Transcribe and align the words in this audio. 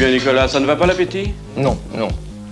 bien, 0.00 0.12
Nicolas, 0.12 0.48
ça 0.48 0.60
ne 0.60 0.64
va 0.64 0.76
pas 0.76 0.86
l'appétit? 0.86 1.34
Non, 1.58 1.76
non. 1.94 2.08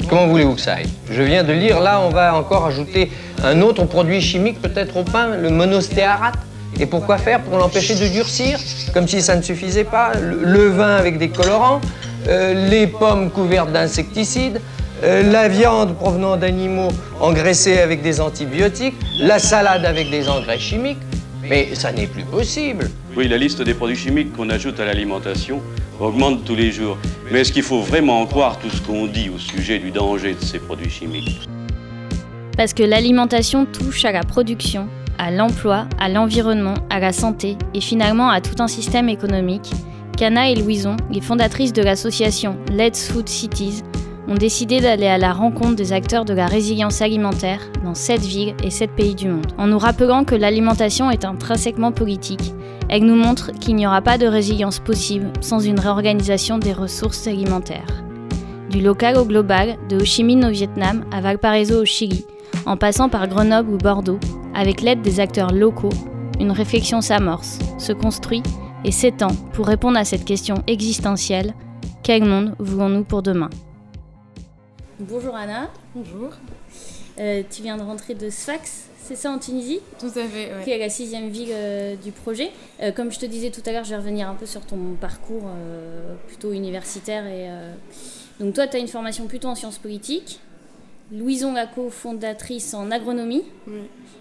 Comment 0.07 0.27
voulez-vous 0.27 0.57
que 0.57 0.61
ça 0.61 0.75
aille? 0.75 0.89
Je 1.11 1.23
viens 1.23 1.43
de 1.43 1.55
lire, 1.55 1.81
là, 1.81 1.99
on 1.99 2.11
va 2.11 2.35
encore 2.35 2.67
ajouter 2.67 3.11
un 3.43 3.63
autre 3.63 3.85
produit 3.85 4.21
chimique 4.21 4.61
peut-être 4.61 4.99
au 4.99 5.03
pain, 5.03 5.29
le 5.29 5.49
monostéarate. 5.49 6.35
Et 6.79 6.85
pourquoi 6.85 7.17
faire? 7.17 7.41
Pour 7.41 7.57
l'empêcher 7.57 7.95
de 7.95 8.07
durcir, 8.09 8.59
comme 8.93 9.09
si 9.09 9.23
ça 9.23 9.35
ne 9.35 9.41
suffisait 9.41 9.85
pas. 9.85 10.13
Le, 10.21 10.69
vin 10.69 10.95
avec 10.95 11.17
des 11.17 11.31
colorants, 11.31 11.81
euh, 12.29 12.69
les 12.69 12.87
pommes 12.87 13.31
couvertes 13.31 13.73
d'insecticides, 13.73 14.61
euh, 15.03 15.23
la 15.23 15.49
viande 15.49 15.97
provenant 15.97 16.37
d'animaux 16.37 16.91
engraissés 17.19 17.79
avec 17.79 18.03
des 18.03 18.21
antibiotiques, 18.21 18.97
la 19.21 19.39
salade 19.39 19.87
avec 19.87 20.11
des 20.11 20.29
engrais 20.29 20.59
chimiques. 20.59 20.99
Mais 21.49 21.75
ça 21.75 21.93
n'est 21.93 22.07
plus 22.07 22.25
possible. 22.25 22.91
Oui, 23.17 23.27
la 23.27 23.39
liste 23.39 23.63
des 23.63 23.75
produits 23.75 23.97
chimiques 23.97 24.33
qu'on 24.35 24.51
ajoute 24.51 24.79
à 24.81 24.85
l'alimentation 24.85 25.63
augmente 25.99 26.45
tous 26.45 26.55
les 26.55 26.71
jours. 26.71 26.99
Mais 27.31 27.41
est-ce 27.41 27.53
qu'il 27.53 27.63
faut 27.63 27.81
vraiment 27.81 28.21
en 28.21 28.27
croire 28.27 28.59
tout 28.59 28.71
ce 28.71 28.81
qu'on 28.83 29.07
dit 29.07 29.31
au 29.31 29.39
sujet 29.39 29.79
du 29.79 29.91
danger 29.91 30.35
de 30.35 30.45
ces 30.45 30.59
produits 30.59 30.91
chimiques? 30.91 31.49
Parce 32.57 32.75
que 32.75 32.83
l'alimentation 32.83 33.67
touche 33.67 34.05
à 34.05 34.13
la 34.13 34.25
production, 34.25 34.89
à 35.17 35.31
l'emploi, 35.31 35.87
à 35.99 36.09
l'environnement, 36.09 36.75
à 36.91 37.01
la 37.01 37.13
santé 37.13 37.57
et 37.73 37.81
finalement 37.81 38.31
à 38.31 38.41
tout 38.41 38.63
un 38.63 38.69
système 38.69 39.09
économique, 39.09 39.71
Cana 40.17 40.51
et 40.51 40.57
Louison, 40.57 40.97
les 41.11 41.21
fondatrices 41.21 41.73
de 41.73 41.83
l'association 41.83 42.59
Let's 42.73 43.09
Food 43.09 43.29
Cities, 43.29 43.83
ont 44.29 44.35
décidé 44.35 44.81
d'aller 44.81 45.07
à 45.07 45.19
la 45.19 45.33
rencontre 45.33 45.75
des 45.75 45.93
acteurs 45.93 46.25
de 46.25 46.35
la 46.35 46.47
résilience 46.47 47.01
alimentaire 47.01 47.61
dans 47.83 47.95
sept 47.95 48.21
villes 48.21 48.55
et 48.63 48.71
sept 48.71 48.91
pays 48.93 49.15
du 49.15 49.29
monde. 49.29 49.53
En 49.57 49.67
nous 49.67 49.79
rappelant 49.79 50.25
que 50.25 50.35
l'alimentation 50.35 51.11
est 51.11 51.25
intrinsèquement 51.25 51.93
politique, 51.93 52.53
elle 52.91 53.05
nous 53.05 53.17
montre 53.17 53.53
qu'il 53.53 53.77
n'y 53.77 53.87
aura 53.87 54.03
pas 54.03 54.19
de 54.19 54.27
résilience 54.27 54.79
possible 54.79 55.33
sans 55.41 55.61
une 55.61 55.81
réorganisation 55.81 56.59
des 56.59 56.73
ressources 56.73 57.27
alimentaires. 57.27 58.05
Du 58.71 58.81
local 58.83 59.17
au 59.17 59.25
global, 59.25 59.77
de 59.89 59.97
Ho 59.97 60.05
Chi 60.05 60.25
Minh 60.25 60.45
au 60.45 60.51
Vietnam 60.51 61.05
à 61.11 61.21
Valparaiso 61.21 61.83
au 61.83 61.85
Chili, 61.87 62.27
en 62.67 62.77
passant 62.77 63.09
par 63.09 63.29
Grenoble 63.29 63.73
ou 63.73 63.79
Bordeaux, 63.79 64.21
avec 64.55 64.83
l'aide 64.83 65.01
des 65.03 65.21
acteurs 65.21 65.53
locaux, 65.53 65.93
une 66.39 66.53
réflexion 66.53 67.01
s'amorce, 67.01 67.59
se 67.79 67.93
construit 67.93 68.43
et 68.85 68.93
s'étend 68.93 69.35
pour 69.55 69.67
répondre 69.67 69.99
à 69.99 70.05
cette 70.05 70.25
question 70.25 70.63
existentielle 70.67 71.55
quel 72.03 72.25
monde 72.25 72.55
voulons-nous 72.59 73.05
pour 73.05 73.23
demain? 73.23 73.51
Bonjour 75.01 75.37
Anna. 75.37 75.71
Bonjour. 75.95 76.31
Euh, 77.21 77.45
tu 77.49 77.63
viens 77.63 77.77
de 77.77 77.83
rentrer 77.83 78.15
de 78.15 78.31
Sfax, 78.31 78.87
c'est 79.01 79.15
ça 79.15 79.31
en 79.31 79.39
Tunisie? 79.39 79.79
Tout 80.01 80.07
à 80.07 80.25
fait, 80.25 80.51
Qui 80.65 80.73
est 80.73 80.79
la 80.79 80.89
sixième 80.89 81.29
ville 81.29 81.53
euh, 81.53 81.95
du 81.95 82.11
projet. 82.11 82.51
Euh, 82.83 82.91
comme 82.91 83.13
je 83.13 83.21
te 83.21 83.27
disais 83.27 83.51
tout 83.51 83.61
à 83.67 83.71
l'heure, 83.71 83.85
je 83.85 83.91
vais 83.91 83.97
revenir 83.97 84.29
un 84.29 84.35
peu 84.35 84.45
sur 84.45 84.63
ton 84.63 84.97
parcours 85.01 85.45
plutôt 86.27 86.53
universitaire. 86.53 87.25
Et, 87.29 87.49
Donc 88.41 88.55
toi, 88.55 88.67
tu 88.67 88.77
as 88.77 88.81
une 88.81 88.89
formation 88.89 89.29
plutôt 89.29 89.47
en 89.47 89.55
sciences 89.55 89.79
politiques. 89.79 90.41
Louison 91.13 91.53
Laco, 91.53 91.91
fondatrice 91.91 92.75
en 92.75 92.91
agronomie. 92.91 93.45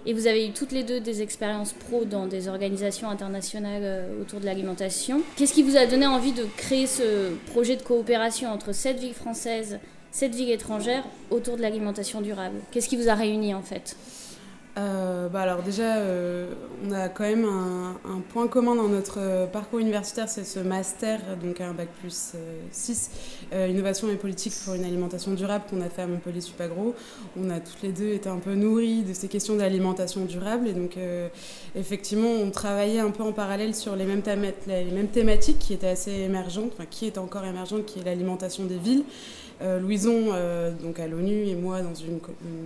Et 0.05 0.13
vous 0.13 0.27
avez 0.27 0.47
eu 0.47 0.51
toutes 0.51 0.73
les 0.73 0.83
deux 0.83 0.99
des 0.99 1.23
expériences 1.23 1.73
pro 1.73 2.05
dans 2.05 2.27
des 2.27 2.47
organisations 2.49 3.09
internationales 3.09 4.05
autour 4.21 4.39
de 4.41 4.45
l'alimentation. 4.45 5.23
Qu'est-ce 5.37 5.53
qui 5.53 5.63
vous 5.63 5.75
a 5.75 5.87
donné 5.87 6.05
envie 6.05 6.33
de 6.33 6.45
créer 6.55 6.85
ce 6.85 7.33
projet 7.47 7.77
de 7.77 7.81
coopération 7.81 8.51
entre 8.51 8.73
cette 8.73 8.99
ville 8.99 9.15
française 9.15 9.79
cette 10.17 10.33
ville 10.33 10.49
étrangère 10.49 11.03
autour 11.29 11.57
de 11.57 11.61
l'alimentation 11.61 12.21
durable 12.21 12.55
Qu'est-ce 12.71 12.89
qui 12.89 12.97
vous 12.97 13.07
a 13.07 13.13
réuni 13.13 13.53
en 13.53 13.61
fait? 13.61 13.95
Euh, 14.75 15.27
bah 15.27 15.41
alors 15.41 15.63
déjà, 15.63 15.97
euh, 15.97 16.53
on 16.85 16.91
a 16.91 17.07
quand 17.09 17.23
même 17.23 17.45
un, 17.45 18.21
point 18.29 18.47
commun 18.47 18.75
dans 18.75 18.87
notre 18.87 19.19
euh, 19.19 19.47
parcours 19.47 19.79
universitaire, 19.79 20.29
c'est 20.29 20.43
ce 20.43 20.59
master, 20.59 21.19
donc 21.43 21.61
un 21.61 21.73
bac 21.73 21.87
plus 21.99 22.33
6, 22.71 23.11
innovation 23.69 24.09
et 24.09 24.15
politique 24.15 24.53
pour 24.65 24.73
une 24.73 24.85
alimentation 24.85 25.33
durable 25.33 25.65
qu'on 25.69 25.81
a 25.81 25.89
fait 25.89 26.03
à 26.03 26.07
Montpellier 26.07 26.41
Supagro. 26.41 26.95
On 27.39 27.49
a 27.51 27.59
toutes 27.59 27.81
les 27.83 27.91
deux 27.91 28.09
été 28.09 28.29
un 28.29 28.37
peu 28.37 28.53
nourris 28.55 29.03
de 29.03 29.13
ces 29.13 29.27
questions 29.27 29.55
d'alimentation 29.55 30.25
durable 30.25 30.67
et 30.67 30.73
donc 30.73 30.97
effectivement, 31.75 32.29
on 32.29 32.51
travaillait 32.51 32.99
un 32.99 33.11
peu 33.11 33.23
en 33.23 33.33
parallèle 33.33 33.73
sur 33.73 33.95
les 33.95 34.05
mêmes, 34.05 34.21
les 34.67 35.05
thématiques 35.05 35.59
qui 35.59 35.73
étaient 35.73 35.87
assez 35.87 36.11
émergentes, 36.11 36.73
qui 36.89 37.05
est 37.07 37.17
encore 37.17 37.45
émergente, 37.45 37.85
qui 37.85 37.99
est 37.99 38.03
l'alimentation 38.03 38.65
des 38.65 38.77
villes. 38.77 39.03
Euh, 39.61 39.79
Louison 39.79 40.27
euh, 40.33 40.71
donc 40.71 40.99
à 40.99 41.07
l'ONU 41.07 41.47
et 41.47 41.55
moi 41.55 41.81
dans 41.81 41.95
une, 41.95 42.19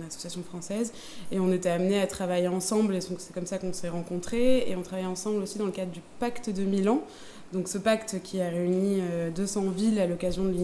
association 0.06 0.42
française. 0.42 0.92
Et 1.30 1.40
on 1.40 1.52
était 1.52 1.70
amenés 1.70 2.00
à 2.00 2.06
travailler 2.06 2.48
ensemble 2.48 2.94
et 2.94 3.00
c'est 3.00 3.32
comme 3.32 3.46
ça 3.46 3.58
qu'on 3.58 3.72
s'est 3.72 3.88
rencontrés. 3.88 4.68
Et 4.68 4.76
on 4.76 4.82
travaillait 4.82 5.08
ensemble 5.08 5.42
aussi 5.42 5.58
dans 5.58 5.66
le 5.66 5.72
cadre 5.72 5.90
du 5.90 6.02
pacte 6.18 6.50
de 6.50 6.62
Milan. 6.62 7.02
Donc 7.52 7.68
ce 7.68 7.78
pacte 7.78 8.16
qui 8.22 8.40
a 8.40 8.48
réuni 8.48 9.02
200 9.34 9.62
euh, 9.64 9.70
villes 9.70 10.00
à 10.00 10.06
l'occasion 10.06 10.44
de 10.44 10.54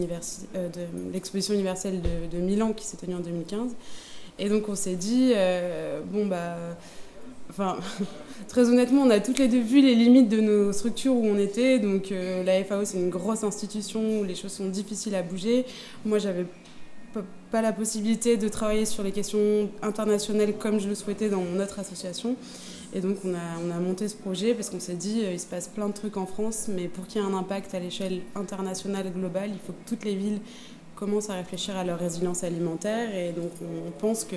l'exposition 1.13 1.53
universelle 1.53 2.01
de, 2.01 2.37
de, 2.37 2.43
Milan 2.43 2.73
qui 2.73 2.85
s'est 2.85 2.97
tenue 2.97 3.15
en 3.15 3.19
2015. 3.19 3.71
Et 4.39 4.49
donc 4.49 4.69
on 4.69 4.75
s'est 4.75 4.95
dit, 4.95 5.33
bon 6.11 6.25
bah 6.25 6.55
Enfin, 7.49 7.77
très 8.47 8.69
honnêtement, 8.69 9.01
on 9.01 9.09
a 9.09 9.19
toutes 9.19 9.39
les 9.39 9.47
deux 9.47 9.61
vu 9.61 9.81
les 9.81 9.95
limites 9.95 10.29
de 10.29 10.39
nos 10.39 10.71
structures 10.71 11.15
où 11.15 11.25
on 11.25 11.37
était. 11.37 11.79
Donc, 11.79 12.11
euh, 12.11 12.43
la 12.43 12.63
FAO, 12.63 12.85
c'est 12.85 12.97
une 12.97 13.09
grosse 13.09 13.43
institution 13.43 14.19
où 14.19 14.23
les 14.23 14.35
choses 14.35 14.53
sont 14.53 14.69
difficiles 14.69 15.15
à 15.15 15.23
bouger. 15.23 15.65
Moi, 16.05 16.19
j'avais 16.19 16.45
pas 17.51 17.61
la 17.63 17.73
possibilité 17.73 18.37
de 18.37 18.47
travailler 18.47 18.85
sur 18.85 19.03
les 19.03 19.11
questions 19.11 19.69
internationales 19.81 20.53
comme 20.53 20.79
je 20.79 20.87
le 20.87 20.93
souhaitais 20.93 21.29
dans 21.29 21.41
mon 21.41 21.59
autre 21.59 21.79
association. 21.79 22.35
Et 22.93 23.01
donc, 23.01 23.17
on 23.23 23.33
a, 23.33 23.37
on 23.65 23.71
a 23.71 23.79
monté 23.79 24.07
ce 24.07 24.15
projet 24.15 24.53
parce 24.53 24.69
qu'on 24.69 24.79
s'est 24.79 24.95
dit, 24.95 25.21
euh, 25.23 25.33
il 25.33 25.39
se 25.39 25.47
passe 25.47 25.67
plein 25.67 25.87
de 25.87 25.93
trucs 25.93 26.17
en 26.17 26.25
France, 26.25 26.67
mais 26.67 26.87
pour 26.87 27.07
qu'il 27.07 27.21
y 27.21 27.25
ait 27.25 27.27
un 27.27 27.33
impact 27.35 27.73
à 27.73 27.79
l'échelle 27.79 28.21
internationale 28.35 29.11
globale, 29.11 29.49
il 29.53 29.59
faut 29.59 29.73
que 29.73 29.89
toutes 29.89 30.05
les 30.05 30.15
villes 30.15 30.39
commencent 30.95 31.29
à 31.29 31.35
réfléchir 31.35 31.77
à 31.77 31.83
leur 31.83 31.99
résilience 31.99 32.43
alimentaire. 32.43 33.15
Et 33.15 33.31
donc, 33.31 33.51
on 33.61 33.91
pense 33.91 34.23
que 34.23 34.35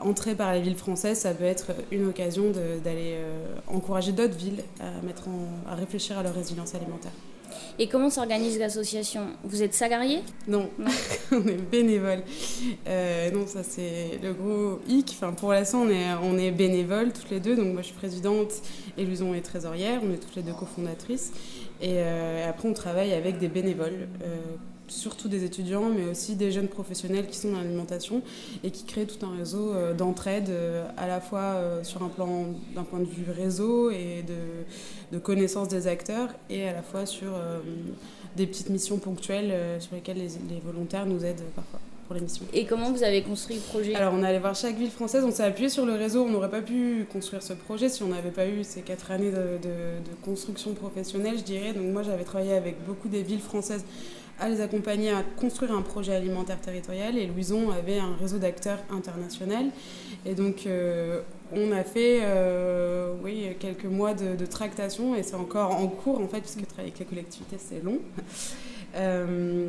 entrer 0.00 0.34
par 0.34 0.52
les 0.52 0.60
villes 0.60 0.76
françaises, 0.76 1.20
ça 1.20 1.34
peut 1.34 1.44
être 1.44 1.72
une 1.90 2.06
occasion 2.06 2.50
d'aller 2.84 3.14
euh, 3.14 3.46
encourager 3.66 4.12
d'autres 4.12 4.36
villes 4.36 4.62
à, 4.80 5.04
mettre 5.04 5.24
à 5.68 5.74
réfléchir 5.74 6.18
à 6.18 6.22
leur 6.22 6.34
résilience 6.34 6.74
alimentaire. 6.74 7.12
Et 7.78 7.88
comment 7.88 8.10
s'organise 8.10 8.58
l'association? 8.58 9.28
Vous 9.44 9.62
êtes 9.62 9.74
salarié 9.74 10.20
Non, 10.46 10.68
on 11.32 11.46
est 11.46 11.70
bénévole. 11.70 12.22
Euh, 12.86 13.30
non, 13.30 13.46
ça 13.46 13.62
c'est 13.62 14.18
le 14.22 14.32
gros 14.32 14.80
hic. 14.88 15.14
Enfin, 15.16 15.32
pour 15.32 15.52
l'instant, 15.52 15.82
on 15.82 15.88
est, 15.88 16.12
on 16.22 16.36
est 16.38 16.50
bénévole 16.50 17.12
toutes 17.12 17.30
les 17.30 17.40
deux. 17.40 17.56
Donc 17.56 17.72
moi, 17.72 17.82
je 17.82 17.86
suis 17.86 17.96
présidente 17.96 18.52
et 18.96 19.04
Luson 19.04 19.32
est 19.34 19.42
trésorière. 19.42 20.00
On 20.04 20.12
est 20.12 20.18
toutes 20.18 20.36
les 20.36 20.42
deux 20.42 20.52
cofondatrices. 20.52 21.32
Et 21.80 21.94
euh, 21.98 22.48
après, 22.48 22.68
on 22.68 22.74
travaille 22.74 23.12
avec 23.12 23.38
des 23.38 23.48
bénévoles 23.48 24.08
surtout 24.88 25.28
des 25.28 25.44
étudiants, 25.44 25.88
mais 25.88 26.06
aussi 26.06 26.36
des 26.36 26.50
jeunes 26.50 26.68
professionnels 26.68 27.26
qui 27.26 27.36
sont 27.36 27.52
dans 27.52 27.58
l'alimentation 27.58 28.22
et 28.64 28.70
qui 28.70 28.84
créent 28.84 29.06
tout 29.06 29.24
un 29.24 29.36
réseau 29.36 29.72
euh, 29.72 29.94
d'entraide, 29.94 30.48
euh, 30.50 30.86
à 30.96 31.06
la 31.06 31.20
fois 31.20 31.40
euh, 31.40 31.84
sur 31.84 32.02
un 32.02 32.08
plan 32.08 32.46
d'un 32.74 32.84
point 32.84 33.00
de 33.00 33.04
vue 33.04 33.30
réseau 33.30 33.90
et 33.90 34.24
de, 34.26 35.16
de, 35.16 35.18
connaissance 35.18 35.68
des 35.68 35.86
acteurs, 35.86 36.28
et 36.50 36.68
à 36.68 36.72
la 36.72 36.82
fois 36.82 37.06
sur 37.06 37.32
des 38.36 38.46
petites 38.46 38.70
missions 38.70 38.98
ponctuelles 38.98 39.80
sur 39.80 39.94
lesquelles 39.94 40.18
les, 40.18 40.28
les, 40.54 40.60
volontaires 40.64 41.06
nous 41.06 41.24
aident 41.24 41.42
parfois. 41.54 41.80
Pour 42.06 42.14
les 42.14 42.22
missions. 42.22 42.46
Et 42.54 42.64
comment 42.64 42.90
vous 42.90 43.02
avez 43.02 43.22
construit 43.22 43.56
le 43.56 43.60
projet? 43.60 43.94
Alors 43.94 44.14
on 44.14 44.22
est 44.22 44.26
allé 44.26 44.38
voir 44.38 44.54
chaque 44.54 44.78
ville 44.78 44.90
française, 44.90 45.24
on 45.24 45.30
s'est 45.30 45.42
appuyé 45.42 45.68
sur 45.68 45.84
le 45.84 45.92
réseau, 45.92 46.24
on 46.24 46.30
n'aurait 46.30 46.48
pas 46.48 46.62
pu 46.62 47.06
construire 47.12 47.42
ce 47.42 47.52
projet 47.52 47.90
si 47.90 48.02
on 48.02 48.08
n'avait 48.08 48.30
pas 48.30 48.46
eu 48.46 48.64
ces 48.64 48.80
quatre 48.80 49.10
années 49.10 49.30
de, 49.30 49.36
de, 49.36 49.68
de 50.08 50.24
construction 50.24 50.72
professionnelle, 50.72 51.36
je 51.36 51.42
dirais. 51.42 51.74
Donc 51.74 51.84
moi 51.92 52.02
j'avais 52.02 52.24
travaillé 52.24 52.54
avec 52.54 52.82
beaucoup 52.86 53.08
des 53.08 53.22
villes 53.22 53.42
françaises 53.42 53.84
à 54.38 54.48
les 54.48 54.60
accompagner 54.60 55.10
à 55.10 55.22
construire 55.22 55.72
un 55.72 55.82
projet 55.82 56.14
alimentaire 56.14 56.60
territorial 56.60 57.16
et 57.16 57.26
Louison 57.26 57.70
avait 57.70 57.98
un 57.98 58.14
réseau 58.20 58.38
d'acteurs 58.38 58.78
international. 58.90 59.66
Et 60.24 60.34
donc 60.34 60.66
euh, 60.66 61.20
on 61.52 61.72
a 61.72 61.82
fait 61.82 62.20
euh, 62.22 63.14
oui, 63.22 63.48
quelques 63.58 63.84
mois 63.84 64.14
de, 64.14 64.46
tractation 64.46 65.14
et 65.14 65.22
c'est 65.22 65.34
encore 65.34 65.72
en 65.74 65.88
cours 65.88 66.20
en 66.20 66.28
fait 66.28 66.40
puisque 66.40 66.66
travailler 66.66 66.92
avec 66.92 66.98
les 67.00 67.04
collectivités 67.06 67.56
c'est 67.58 67.82
long. 67.82 67.98
Euh, 68.96 69.66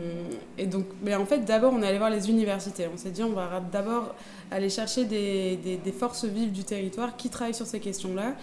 et 0.58 0.66
donc, 0.66 0.86
mais 1.04 1.14
en 1.14 1.26
fait, 1.26 1.40
d'abord, 1.40 1.74
on 1.74 1.82
est 1.82 1.88
allé 1.88 1.98
voir 1.98 2.10
les 2.10 2.30
universités. 2.30 2.88
On 2.92 2.96
s'est 2.96 3.12
dit, 3.12 3.22
on 3.22 3.34
va 3.34 3.62
d'abord 3.72 4.16
aller 4.50 4.70
chercher 4.70 5.04
des, 5.04 5.80
forces 5.92 6.24
vives 6.24 6.54
du 6.54 6.64
territoire 6.64 7.18
qui 7.18 7.30
travaillent 7.30 7.54
sur 7.54 7.66
ces 7.66 7.82
questions-là 7.82 8.36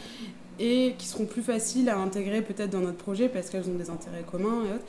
et 0.58 0.94
qui 0.98 1.06
seront 1.06 1.26
plus 1.26 1.42
faciles 1.42 1.88
à 1.88 1.98
intégrer 1.98 2.42
peut-être 2.42 2.70
dans 2.70 2.80
notre 2.80 2.96
projet 2.98 3.28
parce 3.28 3.50
qu'elles 3.50 3.68
ont 3.68 3.74
des 3.74 3.90
intérêts 3.90 4.24
communs 4.30 4.64
et 4.64 4.74
autres. 4.74 4.84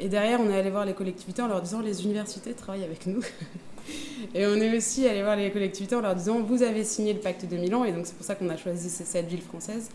Et 0.00 0.08
derrière, 0.08 0.40
on 0.40 0.48
est 0.48 0.56
allé 0.56 0.70
voir 0.70 0.84
les 0.84 0.94
collectivités 0.94 1.42
en 1.42 1.48
leur 1.48 1.60
disant 1.60 1.80
les 1.80 2.04
universités 2.04 2.52
travaillent 2.52 2.84
avec 2.84 3.06
nous. 3.06 3.20
et 4.34 4.46
on 4.46 4.54
est 4.54 4.76
aussi 4.76 5.06
allé 5.08 5.22
voir 5.22 5.36
les 5.36 5.50
collectivités 5.50 5.96
en 5.96 6.00
leur 6.00 6.14
disant 6.14 6.40
vous 6.40 6.62
avez 6.62 6.84
signé 6.84 7.12
le 7.12 7.20
pacte 7.20 7.46
de 7.46 7.56
Milan, 7.56 7.84
et 7.84 7.92
donc 7.92 8.06
c'est 8.06 8.14
pour 8.14 8.24
ça 8.24 8.34
qu'on 8.34 8.48
a 8.48 8.56
choisi 8.56 8.90
ces 8.90 9.04
sept 9.04 9.26
villes 9.26 9.42
françaises, 9.42 9.88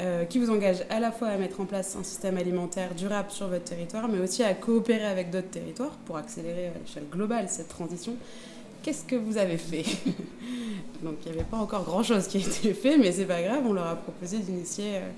euh, 0.00 0.24
qui 0.24 0.40
vous 0.40 0.50
engagent 0.50 0.84
à 0.90 0.98
la 0.98 1.12
fois 1.12 1.28
à 1.28 1.36
mettre 1.36 1.60
en 1.60 1.66
place 1.66 1.94
un 1.94 2.02
système 2.02 2.36
alimentaire 2.36 2.94
durable 2.96 3.30
sur 3.30 3.46
votre 3.46 3.64
territoire, 3.64 4.08
mais 4.08 4.18
aussi 4.18 4.42
à 4.42 4.54
coopérer 4.54 5.06
avec 5.06 5.30
d'autres 5.30 5.50
territoires 5.50 5.96
pour 6.04 6.16
accélérer 6.16 6.68
à 6.68 6.78
l'échelle 6.84 7.06
globale 7.10 7.48
cette 7.48 7.68
transition. 7.68 8.16
Qu'est-ce 8.84 9.04
que 9.04 9.16
vous 9.16 9.38
avez 9.38 9.56
fait 9.56 9.82
Donc 11.02 11.14
il 11.24 11.32
n'y 11.32 11.38
avait 11.38 11.48
pas 11.48 11.56
encore 11.56 11.84
grand-chose 11.84 12.28
qui 12.28 12.36
a 12.36 12.40
été 12.40 12.74
fait, 12.74 12.98
mais 12.98 13.12
c'est 13.12 13.24
pas 13.24 13.40
grave, 13.40 13.62
on 13.66 13.72
leur 13.72 13.86
a 13.86 13.96
proposé 13.96 14.38
d'initier. 14.38 14.96
Euh, 14.96 15.10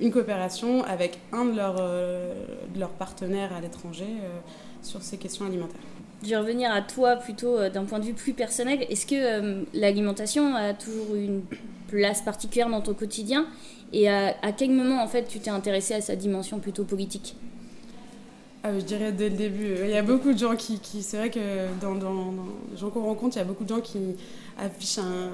une 0.00 0.12
coopération 0.12 0.84
avec 0.84 1.18
un 1.32 1.44
de 1.44 1.56
leurs, 1.56 1.76
de 1.76 2.80
leurs 2.80 2.88
partenaires 2.88 3.52
à 3.52 3.60
l'étranger 3.60 4.06
sur 4.80 5.02
ces 5.02 5.18
questions 5.18 5.44
alimentaires. 5.44 5.82
Je 6.22 6.30
vais 6.30 6.38
revenir 6.38 6.72
à 6.72 6.80
toi 6.80 7.16
plutôt 7.16 7.68
d'un 7.68 7.84
point 7.84 7.98
de 7.98 8.06
vue 8.06 8.14
plus 8.14 8.32
personnel. 8.32 8.86
Est-ce 8.88 9.04
que 9.04 9.62
l'alimentation 9.74 10.54
a 10.54 10.72
toujours 10.72 11.16
une 11.16 11.42
place 11.88 12.22
particulière 12.22 12.70
dans 12.70 12.80
ton 12.80 12.94
quotidien? 12.94 13.44
Et 13.92 14.08
à, 14.08 14.34
à 14.40 14.52
quel 14.52 14.70
moment 14.70 15.02
en 15.02 15.06
fait 15.06 15.28
tu 15.28 15.38
t'es 15.38 15.50
intéressé 15.50 15.92
à 15.92 16.00
sa 16.00 16.16
dimension 16.16 16.60
plutôt 16.60 16.84
politique? 16.84 17.36
Ah, 18.62 18.78
je 18.78 18.84
dirais 18.84 19.10
dès 19.12 19.30
le 19.30 19.36
début. 19.36 19.74
Il 19.84 19.90
y 19.90 19.96
a 19.96 20.02
beaucoup 20.02 20.34
de 20.34 20.38
gens 20.38 20.54
qui. 20.54 20.78
c'est 21.02 21.16
vrai 21.16 21.30
que 21.30 21.40
dans, 21.80 21.94
les 22.70 22.76
gens 22.76 22.90
qu'on 22.90 23.04
rencontre, 23.04 23.36
il 23.36 23.38
y 23.38 23.42
a 23.42 23.46
beaucoup 23.46 23.64
de 23.64 23.70
gens 23.70 23.80
qui 23.80 24.16
affichent 24.58 24.98
un, 24.98 25.30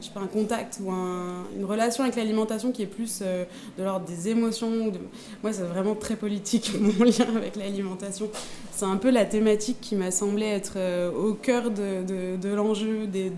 sais 0.00 0.10
pas, 0.14 0.20
un 0.20 0.26
contact 0.26 0.80
ou 0.82 0.90
une 0.90 1.64
relation 1.66 2.04
avec 2.04 2.16
l'alimentation 2.16 2.72
qui 2.72 2.82
est 2.82 2.86
plus 2.86 3.20
euh, 3.20 3.44
de 3.76 3.82
l'ordre 3.82 4.06
des 4.06 4.30
émotions. 4.30 4.92
Moi, 5.42 5.52
c'est 5.52 5.62
vraiment 5.62 5.94
très 5.94 6.16
politique 6.16 6.72
mon 6.80 7.04
lien 7.04 7.26
avec 7.36 7.56
l'alimentation. 7.56 8.30
C'est 8.72 8.86
un 8.86 8.96
peu 8.96 9.10
la 9.10 9.26
thématique 9.26 9.76
qui 9.82 9.94
m'a 9.94 10.10
semblé 10.10 10.46
être 10.46 10.74
euh, 10.76 11.12
au 11.12 11.34
cœur 11.34 11.70
de, 11.70 12.48
l'enjeu, 12.54 13.06
des, 13.06 13.30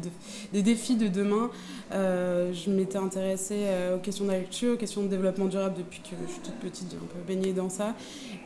défis 0.52 0.94
de 0.94 1.08
demain. 1.08 1.50
Euh, 1.94 2.52
je 2.52 2.70
m'étais 2.70 2.98
intéressée 2.98 3.66
aux 3.94 3.98
questions 3.98 4.24
d'agriculture, 4.24 4.74
aux 4.74 4.76
questions 4.76 5.02
de 5.02 5.08
développement 5.08 5.46
durable 5.46 5.76
depuis 5.78 6.00
que 6.00 6.16
je 6.26 6.32
suis 6.32 6.40
toute 6.40 6.56
petite, 6.56 6.88
j'ai 6.90 6.96
un 6.96 7.06
peu 7.06 7.20
baigné 7.26 7.52
dans 7.52 7.68
ça. 7.68 7.94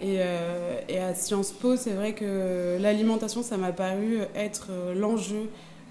Et, 0.02 0.18
et 0.88 0.98
à 0.98 1.14
Sciences 1.14 1.52
Po, 1.52 1.76
c'est 1.76 1.92
vrai 1.92 2.12
que 2.14 2.76
l'alimentation, 2.80 3.42
ça 3.42 3.56
m'a 3.56 3.72
paru 3.72 4.18
être 4.34 4.68
l'enjeu 4.94 5.48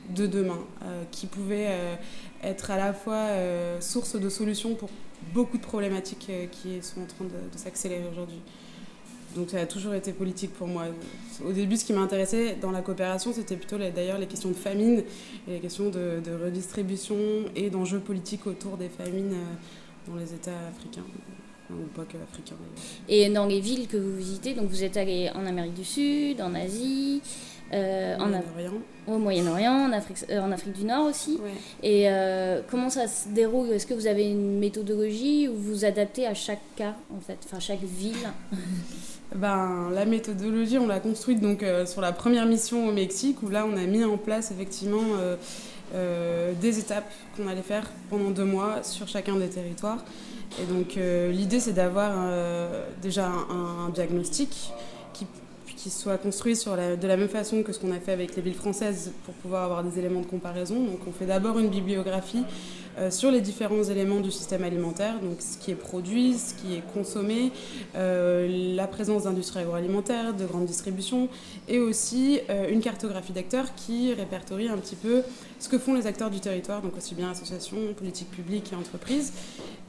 de 0.09 0.27
demain, 0.27 0.59
euh, 0.83 1.03
qui 1.11 1.27
pouvait 1.27 1.67
euh, 1.69 1.95
être 2.43 2.71
à 2.71 2.77
la 2.77 2.93
fois 2.93 3.13
euh, 3.15 3.81
source 3.81 4.19
de 4.19 4.29
solutions 4.29 4.75
pour 4.75 4.89
beaucoup 5.33 5.57
de 5.57 5.63
problématiques 5.63 6.31
qui 6.51 6.81
sont 6.81 7.01
en 7.01 7.05
train 7.05 7.25
de, 7.25 7.57
s'accélérer 7.57 8.07
aujourd'hui. 8.09 8.41
Donc 9.35 9.49
ça 9.49 9.59
a 9.59 9.65
toujours 9.65 9.93
été 9.93 10.13
politique 10.13 10.53
pour 10.53 10.67
moi. 10.67 10.85
Au 11.45 11.51
début, 11.51 11.77
ce 11.77 11.85
qui 11.85 11.93
m'intéressait 11.93 12.55
dans 12.59 12.71
la 12.71 12.81
coopération, 12.81 13.33
c'était 13.33 13.55
plutôt 13.55 13.77
d'ailleurs 13.77 14.17
les 14.17 14.25
questions 14.25 14.49
de 14.49 14.55
famine 14.55 15.03
et 15.47 15.51
les 15.51 15.59
questions 15.59 15.89
de, 15.89 16.21
redistribution 16.43 17.17
et 17.55 17.69
d'enjeux 17.69 17.99
politiques 17.99 18.47
autour 18.47 18.77
des 18.77 18.89
famines 18.89 19.35
dans 20.07 20.15
les 20.15 20.33
États 20.33 20.67
africains. 20.69 21.03
Ou 21.69 21.85
pas 21.93 22.05
que 22.05 22.15
africains. 22.17 22.55
Et 23.09 23.29
dans 23.29 23.45
les 23.45 23.59
villes 23.59 23.87
que 23.87 23.97
vous 23.97 24.15
visitez, 24.15 24.53
donc 24.53 24.69
vous 24.69 24.85
êtes 24.85 24.95
allé 24.95 25.29
en 25.35 25.45
Amérique 25.45 25.73
du 25.73 25.83
Sud, 25.83 26.39
en 26.39 26.55
Asie, 26.55 27.21
euh, 27.73 28.15
en 28.17 28.27
Moyen-Orient. 28.27 28.81
Au 29.07 29.17
Moyen-Orient, 29.17 29.89
en 29.89 29.91
Afrique, 29.93 30.17
euh, 30.29 30.39
en 30.39 30.51
Afrique 30.51 30.73
du 30.73 30.85
Nord 30.85 31.05
aussi. 31.05 31.39
Et 31.83 32.09
euh, 32.09 32.61
comment 32.69 32.89
ça 32.89 33.07
se 33.07 33.29
déroule? 33.29 33.69
Est-ce 33.69 33.85
que 33.85 33.93
vous 33.93 34.07
avez 34.07 34.29
une 34.29 34.59
méthodologie 34.59 35.47
ou 35.47 35.55
vous 35.55 35.85
adaptez 35.85 36.27
à 36.27 36.33
chaque 36.33 36.61
cas, 36.75 36.95
en 37.15 37.19
fait, 37.19 37.37
enfin 37.45 37.59
chaque 37.59 37.83
ville? 37.83 38.15
Ben, 39.35 39.89
La 39.93 40.05
méthodologie, 40.05 40.77
on 40.77 40.87
l'a 40.87 41.01
construite 41.01 41.41
donc, 41.41 41.63
sur 41.85 41.99
la 41.99 42.13
première 42.13 42.45
mission 42.45 42.87
au 42.87 42.93
Mexique, 42.93 43.43
où 43.43 43.49
là, 43.49 43.65
on 43.69 43.75
a 43.75 43.85
mis 43.85 44.05
en 44.05 44.17
place 44.17 44.51
effectivement 44.51 45.03
des 45.93 46.79
étapes 46.79 47.11
qu'on 47.35 47.45
allait 47.49 47.61
faire 47.61 47.91
pendant 48.09 48.29
deux 48.29 48.45
mois 48.45 48.83
sur 48.83 49.05
chacun 49.09 49.35
des 49.35 49.49
territoires. 49.49 50.05
Et 50.61 50.65
donc, 50.73 50.97
l'idée, 51.29 51.59
c'est 51.59 51.73
d'avoir 51.73 52.13
déjà 53.01 53.25
un, 53.27 53.87
un 53.87 53.89
diagnostic 53.89 54.71
qui 55.77 55.89
soit 55.89 56.17
construit 56.17 56.55
sur 56.55 56.75
de 56.75 57.07
la 57.07 57.15
même 57.15 57.29
façon 57.29 57.63
que 57.63 57.71
ce 57.71 57.79
qu'on 57.79 57.91
a 57.91 57.99
fait 57.99 58.11
avec 58.11 58.35
les 58.35 58.41
villes 58.41 58.55
françaises 58.55 59.13
pour 59.25 59.33
pouvoir 59.35 59.63
avoir 59.63 59.83
des 59.83 59.97
éléments 59.99 60.21
de 60.21 60.25
comparaison. 60.25 60.83
Donc 60.83 60.99
on 61.07 61.11
fait 61.11 61.27
d'abord 61.27 61.59
une 61.59 61.69
bibliographie 61.69 62.43
euh, 62.97 63.11
sur 63.11 63.31
les 63.31 63.41
différents 63.41 63.83
éléments 63.83 64.19
du 64.19 64.31
système 64.31 64.63
alimentaire, 64.63 65.19
donc 65.19 65.39
ce 65.39 65.57
qui 65.57 65.71
est 65.71 65.75
produit, 65.75 66.33
ce 66.33 66.53
qui 66.55 66.75
est 66.75 66.83
consommé, 66.93 67.51
euh, 67.95 68.75
la 68.75 68.87
présence 68.87 69.23
d'industries 69.23 69.59
agroalimentaires, 69.59 70.33
de 70.33 70.45
grandes 70.45 70.65
distributions, 70.65 71.29
et 71.67 71.79
aussi 71.79 72.39
euh, 72.49 72.69
une 72.69 72.81
cartographie 72.81 73.33
d'acteurs 73.33 73.75
qui 73.75 74.13
répertorie 74.13 74.69
un 74.69 74.77
petit 74.77 74.95
peu 74.95 75.21
ce 75.59 75.69
que 75.69 75.77
font 75.77 75.93
les 75.93 76.07
acteurs 76.07 76.29
du 76.31 76.39
territoire, 76.39 76.81
donc 76.81 76.97
aussi 76.97 77.13
bien 77.13 77.31
associations, 77.31 77.93
politiques 77.95 78.31
publiques 78.31 78.71
et 78.73 78.75
entreprises, 78.75 79.33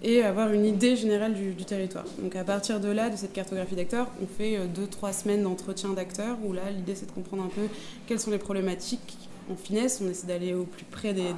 et 0.03 0.23
avoir 0.23 0.53
une 0.53 0.65
idée 0.65 0.97
générale 0.97 1.35
du, 1.35 1.53
du 1.53 1.65
territoire. 1.65 2.05
Donc 2.19 2.37
à 2.37 2.45
partir 2.45 2.81
de 2.81 2.89
là, 2.89 3.11
de 3.11 3.17
cette 3.17 3.33
cartographie 3.33 3.75
d'acteurs, 3.75 4.09
on 4.23 4.27
fait 4.27 4.59
deux, 4.75 4.87
trois 4.87 5.13
semaines 5.13 5.43
d'entretien 5.43 5.91
d'acteurs, 5.91 6.37
où 6.45 6.53
là, 6.53 6.71
l'idée 6.75 6.95
c'est 6.95 7.07
de 7.07 7.13
comprendre 7.13 7.45
un 7.45 7.49
peu 7.49 7.69
quelles 8.07 8.21
sont 8.21 8.31
les 8.31 8.39
problématiques 8.39 9.28
en 9.51 9.57
finesse, 9.57 10.01
on 10.05 10.11
essaie 10.11 10.27
d'aller 10.27 10.55
au 10.55 10.65
plus 10.65 10.85
près 10.85 11.13
des, 11.13 11.33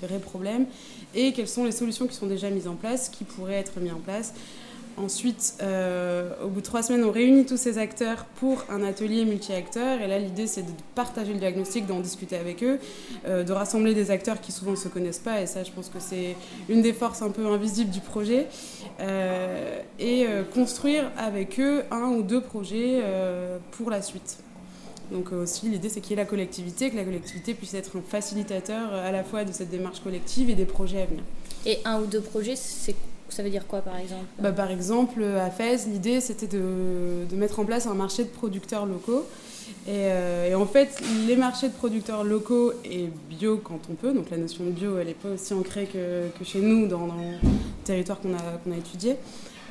vrais 0.00 0.18
problèmes 0.18 0.66
et 1.14 1.32
quelles 1.32 1.48
sont 1.48 1.64
les 1.64 1.72
solutions 1.72 2.06
qui 2.06 2.14
sont 2.14 2.26
déjà 2.26 2.50
mises 2.50 2.68
en 2.68 2.74
place, 2.74 3.08
qui 3.08 3.24
pourraient 3.24 3.54
être 3.54 3.78
mises 3.80 3.92
en 3.92 4.00
place. 4.00 4.34
Ensuite, 4.98 5.58
euh, 5.60 6.30
au 6.42 6.48
bout 6.48 6.60
de 6.60 6.64
trois 6.64 6.82
semaines, 6.82 7.04
on 7.04 7.10
réunit 7.10 7.44
tous 7.44 7.58
ces 7.58 7.76
acteurs 7.76 8.24
pour 8.36 8.64
un 8.70 8.82
atelier 8.82 9.26
multi-acteurs. 9.26 10.00
Et 10.00 10.06
là, 10.06 10.18
l'idée, 10.18 10.46
c'est 10.46 10.62
de 10.62 10.70
partager 10.94 11.34
le 11.34 11.38
diagnostic, 11.38 11.86
d'en 11.86 12.00
discuter 12.00 12.34
avec 12.34 12.62
eux, 12.62 12.78
euh, 13.26 13.44
de 13.44 13.52
rassembler 13.52 13.92
des 13.92 14.10
acteurs 14.10 14.40
qui 14.40 14.52
souvent 14.52 14.70
ne 14.70 14.76
se 14.76 14.88
connaissent 14.88 15.18
pas. 15.18 15.42
Et 15.42 15.46
ça, 15.46 15.64
je 15.64 15.70
pense 15.70 15.90
que 15.90 16.00
c'est 16.00 16.34
une 16.70 16.80
des 16.80 16.94
forces 16.94 17.20
un 17.20 17.30
peu 17.30 17.46
invisibles 17.46 17.90
du 17.90 18.00
projet. 18.00 18.46
Euh, 19.00 19.80
et 19.98 20.26
construire 20.54 21.10
avec 21.18 21.60
eux 21.60 21.82
un 21.90 22.08
ou 22.08 22.22
deux 22.22 22.40
projets 22.40 23.02
pour 23.72 23.90
la 23.90 24.00
suite. 24.00 24.38
Donc 25.10 25.32
euh, 25.32 25.42
aussi 25.42 25.68
l'idée 25.68 25.88
c'est 25.88 26.00
qu'il 26.00 26.10
y 26.10 26.14
ait 26.14 26.22
la 26.22 26.28
collectivité, 26.28 26.90
que 26.90 26.96
la 26.96 27.04
collectivité 27.04 27.54
puisse 27.54 27.74
être 27.74 27.96
un 27.96 28.02
facilitateur 28.02 28.92
euh, 28.92 29.08
à 29.08 29.12
la 29.12 29.24
fois 29.24 29.44
de 29.44 29.52
cette 29.52 29.70
démarche 29.70 30.00
collective 30.00 30.50
et 30.50 30.54
des 30.54 30.64
projets 30.64 31.02
à 31.02 31.06
venir. 31.06 31.22
Et 31.64 31.78
un 31.84 32.00
ou 32.00 32.06
deux 32.06 32.20
projets, 32.20 32.54
ça 32.56 33.42
veut 33.42 33.50
dire 33.50 33.66
quoi 33.66 33.80
par 33.80 33.96
exemple? 33.96 34.24
Bah, 34.38 34.52
Par 34.52 34.70
exemple, 34.70 35.22
à 35.22 35.50
Fès, 35.50 35.86
l'idée 35.86 36.20
c'était 36.20 36.46
de, 36.46 37.24
de, 37.28 37.36
mettre 37.36 37.58
en 37.60 37.64
place 37.64 37.86
un 37.86 37.94
marché 37.94 38.24
de 38.24 38.28
producteurs 38.28 38.86
locaux. 38.86 39.24
Et, 39.88 39.90
euh, 39.90 40.50
et, 40.50 40.54
en 40.54 40.66
fait, 40.66 41.02
les 41.26 41.34
marchés 41.34 41.68
de 41.68 41.74
producteurs 41.74 42.22
locaux 42.22 42.72
et 42.84 43.08
bio 43.28 43.56
quand 43.56 43.80
on 43.90 43.94
peut, 43.94 44.12
donc 44.12 44.30
la 44.30 44.36
notion 44.36 44.64
de 44.64 44.70
bio, 44.70 44.98
elle 44.98 45.08
n'est 45.08 45.14
pas 45.14 45.30
aussi 45.30 45.54
ancrée 45.54 45.86
que, 45.86 46.28
que 46.38 46.44
chez 46.44 46.60
nous 46.60 46.86
dans, 46.86 47.08
dans 47.08 47.14
le 47.16 47.36
territoire 47.84 48.20
qu'on 48.20 48.34
a, 48.34 48.60
qu'on 48.62 48.72
a 48.72 48.76
étudié. 48.76 49.16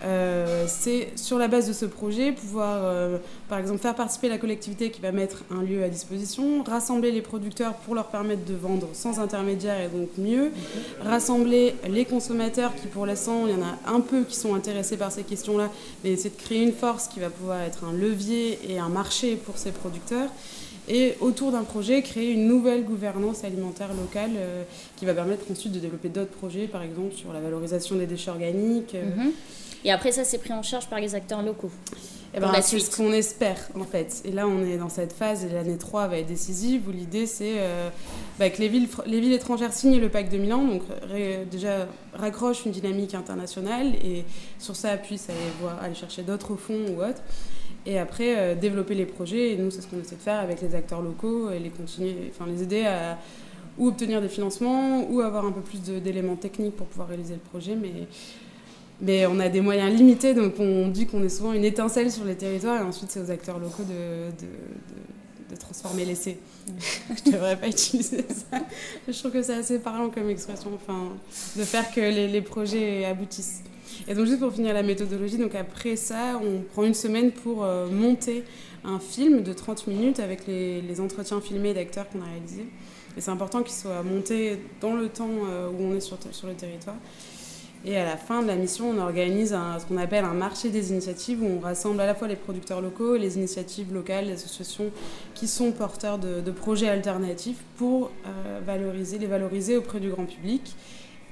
Euh, 0.06 0.66
c'est 0.68 1.10
sur 1.16 1.40
la 1.40 1.48
base 1.48 1.68
de 1.68 1.74
ce 1.74 1.86
projet 1.86 2.32
pouvoir, 2.32 2.82
euh, 2.84 3.18
par 3.50 3.58
exemple, 3.58 3.80
faire 3.80 3.96
participer 3.96 4.30
la 4.30 4.38
collectivité 4.38 4.92
qui 4.92 5.02
va 5.02 5.12
mettre 5.12 5.44
un 5.50 5.64
lieu 5.64 5.84
à 5.84 5.90
disposition, 5.90 6.64
rassembler 6.64 7.12
les 7.12 7.22
producteurs 7.22 7.74
pour 7.74 7.96
leur 7.96 8.08
permettre 8.08 8.46
de 8.46 8.54
vendre 8.54 8.88
sans 8.94 9.20
intermédiaire 9.20 9.82
et 9.82 9.88
donc 9.88 10.10
mieux, 10.18 10.52
rassembler 11.02 11.74
les 11.90 12.06
consommateurs 12.06 12.76
qui, 12.76 12.88
pour 12.88 13.06
l'instant, 13.08 13.48
il 13.48 13.54
y 13.54 13.56
en 13.56 13.64
a 13.64 13.92
un 13.92 14.00
peu 14.00 14.24
qui 14.24 14.36
sont 14.36 14.54
intéressés 14.54 14.98
par 14.98 15.12
ces 15.12 15.24
questions-là, 15.24 15.72
mais 16.04 16.12
essayer 16.12 16.30
de 16.30 16.42
créer 16.42 16.62
une 16.62 16.74
force 16.74 17.08
qui 17.08 17.20
va 17.20 17.32
pouvoir 17.32 17.62
être 17.62 17.84
un 17.84 17.94
levier 17.94 18.60
et 18.70 18.78
un 18.78 18.90
marché 18.90 19.36
pour 19.36 19.58
ces 19.58 19.72
producteurs 19.72 20.30
et 20.88 21.16
autour 21.20 21.52
d'un 21.52 21.64
projet, 21.64 22.02
créer 22.02 22.32
une 22.32 22.48
nouvelle 22.48 22.84
gouvernance 22.84 23.44
alimentaire 23.44 23.90
locale 23.94 24.32
euh, 24.38 24.64
qui 24.98 25.06
va 25.06 25.14
permettre 25.14 25.50
ensuite 25.52 25.74
de 25.74 25.80
développer 25.80 26.10
d'autres 26.10 26.32
projets, 26.32 26.68
par 26.68 26.84
exemple 26.84 27.16
sur 27.16 27.34
la 27.34 27.40
valorisation 27.40 27.96
des 27.96 28.06
déchets 28.06 28.30
organiques. 28.30 28.94
Mhm. 28.94 29.32
Et 29.86 29.92
après, 29.92 30.12
ça, 30.12 30.24
c'est 30.24 30.40
pris 30.40 30.52
en 30.52 30.64
charge 30.64 30.88
par 30.88 31.00
les 31.00 31.14
acteurs 31.14 31.44
locaux. 31.44 31.70
Eh 32.34 32.40
ben, 32.40 32.52
c'est 32.62 32.80
ce 32.80 32.98
qu'on 32.98 33.14
espère, 33.14 33.70
en 33.80 33.86
fait. 33.86 34.24
Et 34.26 34.32
là, 34.32 34.48
on 34.48 34.62
est 34.66 34.78
dans 34.78 34.90
cette 34.90 35.14
phase, 35.14 35.46
et 35.46 35.50
l'année 35.50 35.78
3 35.78 36.08
va 36.08 36.18
être 36.18 36.28
décisive, 36.28 36.90
où 36.90 36.92
l'idée, 36.92 37.28
c'est 37.28 37.60
euh, 37.60 37.90
bah, 38.40 38.50
que 38.50 38.60
les 38.60 38.68
villes, 38.68 38.90
les 39.06 39.22
villes 39.22 39.34
étrangères 39.34 39.72
signent 39.72 40.02
le 40.02 40.10
pacte 40.10 40.32
de 40.34 40.38
Milan, 40.38 40.66
donc 40.66 40.82
déjà 41.50 41.88
raccrochent 42.14 42.66
une 42.66 42.74
dynamique 42.74 43.14
internationale, 43.14 43.94
et 44.04 44.26
sur 44.60 44.76
ça, 44.76 44.98
puissent 44.98 45.30
aller, 45.30 45.38
voir, 45.62 45.82
aller 45.82 45.96
chercher 45.96 46.24
d'autres 46.24 46.56
fonds 46.56 46.88
ou 46.90 47.02
autres. 47.02 47.22
Et 47.86 48.00
après, 48.00 48.38
euh, 48.38 48.56
développer 48.56 48.96
les 48.96 49.06
projets. 49.06 49.54
Et 49.54 49.58
nous, 49.58 49.70
c'est 49.70 49.82
ce 49.82 49.88
qu'on 49.88 50.00
essaie 50.00 50.16
de 50.16 50.22
faire 50.22 50.40
avec 50.40 50.62
les 50.62 50.74
acteurs 50.74 51.04
locaux, 51.04 51.52
et 51.52 51.60
les, 51.60 51.70
continuer, 51.70 52.32
enfin, 52.32 52.50
les 52.50 52.64
aider 52.64 52.86
à 52.86 53.18
ou 53.78 53.90
obtenir 53.90 54.22
des 54.22 54.30
financements, 54.30 55.06
ou 55.10 55.20
avoir 55.20 55.46
un 55.46 55.52
peu 55.52 55.60
plus 55.60 55.82
d'éléments 55.82 56.38
techniques 56.38 56.78
pour 56.78 56.88
pouvoir 56.88 57.10
réaliser 57.10 57.34
le 57.34 57.42
projet. 57.42 57.76
Mais 57.76 58.08
mais 59.02 59.26
on 59.26 59.40
a 59.40 59.50
des 59.50 59.62
moyens 59.62 59.94
limités, 59.94 60.34
donc 60.34 60.60
on 60.60 60.88
dit 60.88 61.06
qu'on 61.06 61.24
est 61.24 61.30
souvent 61.30 61.54
une 61.54 61.66
étincelle 61.66 62.12
sur 62.12 62.26
les 62.26 62.36
territoires, 62.36 62.82
et 62.82 62.86
ensuite 62.86 63.12
c'est 63.12 63.22
aux 63.22 63.32
acteurs 63.32 63.60
locaux 63.60 63.84
de, 63.84 64.32
de, 64.46 65.54
de, 65.54 65.60
transformer 65.60 66.06
l'essai. 66.06 66.38
Je 67.26 67.30
ne 67.30 67.36
devrais 67.36 67.58
pas 67.58 67.68
utiliser 67.68 68.26
ça. 68.30 68.60
Je 69.08 69.18
trouve 69.18 69.32
que 69.32 69.42
c'est 69.42 69.56
assez 69.56 69.80
parlant 69.80 70.10
comme 70.10 70.30
expression, 70.30 70.72
enfin, 70.76 71.10
de 71.56 71.64
faire 71.64 71.92
que 71.94 72.02
les, 72.02 72.28
les, 72.28 72.42
projets 72.42 73.06
aboutissent. 73.06 73.62
Et 74.08 74.14
donc 74.14 74.26
juste 74.26 74.40
pour 74.40 74.54
finir 74.54 74.74
la 74.74 74.84
méthodologie, 74.84 75.38
donc 75.38 75.56
après 75.56 75.96
ça, 75.96 76.40
on 76.44 76.62
prend 76.62 76.84
une 76.84 76.94
semaine 76.94 77.32
pour 77.32 77.64
euh, 77.64 77.88
monter 77.90 78.44
un 78.84 79.00
film 79.00 79.44
de 79.44 79.54
30 79.54 79.88
minutes 79.88 80.20
avec 80.20 80.48
les, 80.48 80.82
les 80.82 81.02
entretiens 81.02 81.42
filmés 81.42 81.74
d'acteurs 81.74 82.08
qu'on 82.10 82.22
a 82.22 82.26
réalisés. 82.26 82.68
Et 83.18 83.22
c'est 83.22 83.32
important 83.32 83.64
qu'il 83.64 83.74
soit 83.74 84.04
monté 84.04 84.60
dans 84.82 84.94
le 84.94 85.08
temps 85.08 85.30
euh, 85.30 85.70
où 85.70 85.84
on 85.84 85.96
est 85.96 86.02
sur, 86.02 86.18
sur 86.32 86.48
le 86.48 86.54
territoire. 86.54 86.96
Et 87.88 87.98
à 87.98 88.04
la 88.04 88.18
fin 88.18 88.42
de 88.42 88.48
la 88.48 88.56
mission, 88.56 88.90
on 88.90 88.98
organise 88.98 89.56
ce 89.80 89.86
qu'on 89.86 89.98
appelle 89.98 90.26
un 90.26 90.34
marché 90.34 90.70
des 90.70 90.92
initiatives 90.92 91.44
où 91.44 91.46
on 91.46 91.60
rassemble 91.60 92.02
à 92.02 92.08
la 92.08 92.16
fois 92.16 92.28
les 92.28 92.36
producteurs 92.36 92.82
locaux, 92.82 93.16
les 93.16 93.38
initiatives 93.38 93.94
locales, 93.94 94.26
les 94.26 94.34
associations 94.34 94.90
qui 95.36 95.48
sont 95.48 95.72
porteurs 95.72 96.18
de, 96.18 96.52
projets 96.52 96.90
alternatifs 96.90 97.60
pour 97.78 98.12
euh, 98.26 98.60
valoriser, 98.66 99.20
les 99.20 99.28
valoriser 99.28 99.78
auprès 99.78 100.00
du 100.00 100.10
grand 100.10 100.26
public. 100.26 100.76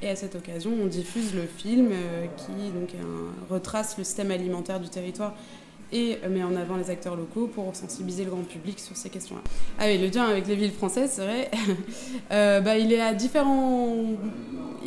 Et 0.04 0.10
à 0.10 0.16
cette 0.16 0.36
occasion, 0.36 0.72
on 0.80 0.86
diffuse 0.86 1.34
le 1.34 1.44
film 1.48 1.90
qui 2.38 2.52
donc, 2.52 2.90
retrace 3.50 3.98
le 3.98 4.04
système 4.04 4.30
alimentaire 4.30 4.80
du 4.80 4.90
territoire 4.90 5.34
et 5.94 6.18
met 6.30 6.44
en 6.44 6.56
avant 6.56 6.76
les 6.76 6.90
acteurs 6.90 7.16
locaux 7.16 7.48
pour 7.48 7.76
sensibiliser 7.76 8.26
le 8.26 8.32
grand 8.32 8.44
public 8.44 8.80
sur 8.80 8.98
ces 8.98 9.10
questions-là. 9.10 9.42
Ah 9.80 9.86
oui, 9.86 9.98
le 10.00 10.08
lien 10.08 10.26
avec 10.26 10.48
les 10.48 10.56
villes 10.56 10.72
françaises, 10.72 11.12
c'est 11.16 11.24
vrai, 11.24 11.52
euh, 12.32 12.60
bah, 12.60 12.78
il 12.78 12.94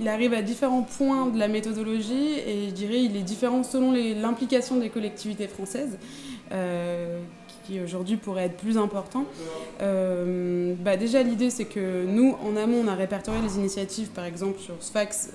arrive 0.08 0.34
à 0.34 0.42
différents 0.42 0.82
points 0.82 1.26
de 1.26 1.38
la 1.38 1.48
méthodologie 1.48 2.38
et 2.46 2.66
je 2.68 2.72
dirais 2.72 3.02
il 3.02 3.16
est 3.16 3.22
différent 3.22 3.62
selon 3.62 3.92
l'implication 3.92 4.76
des 4.76 4.90
collectivités 4.90 5.48
françaises. 5.48 5.96
Euh, 6.52 7.20
qui 7.66 7.80
aujourd'hui 7.80 8.16
pourrait 8.16 8.44
être 8.44 8.56
plus 8.56 8.78
important. 8.78 9.24
Euh, 9.82 10.74
bah 10.78 10.96
déjà, 10.96 11.22
l'idée, 11.22 11.50
c'est 11.50 11.64
que 11.64 12.04
nous, 12.06 12.36
en 12.44 12.56
amont, 12.56 12.82
on 12.84 12.88
a 12.88 12.94
répertorié 12.94 13.40
les 13.42 13.56
initiatives, 13.56 14.08
par 14.10 14.24
exemple, 14.24 14.60
sur 14.60 14.74
Sfax, 14.80 15.30
euh, 15.30 15.32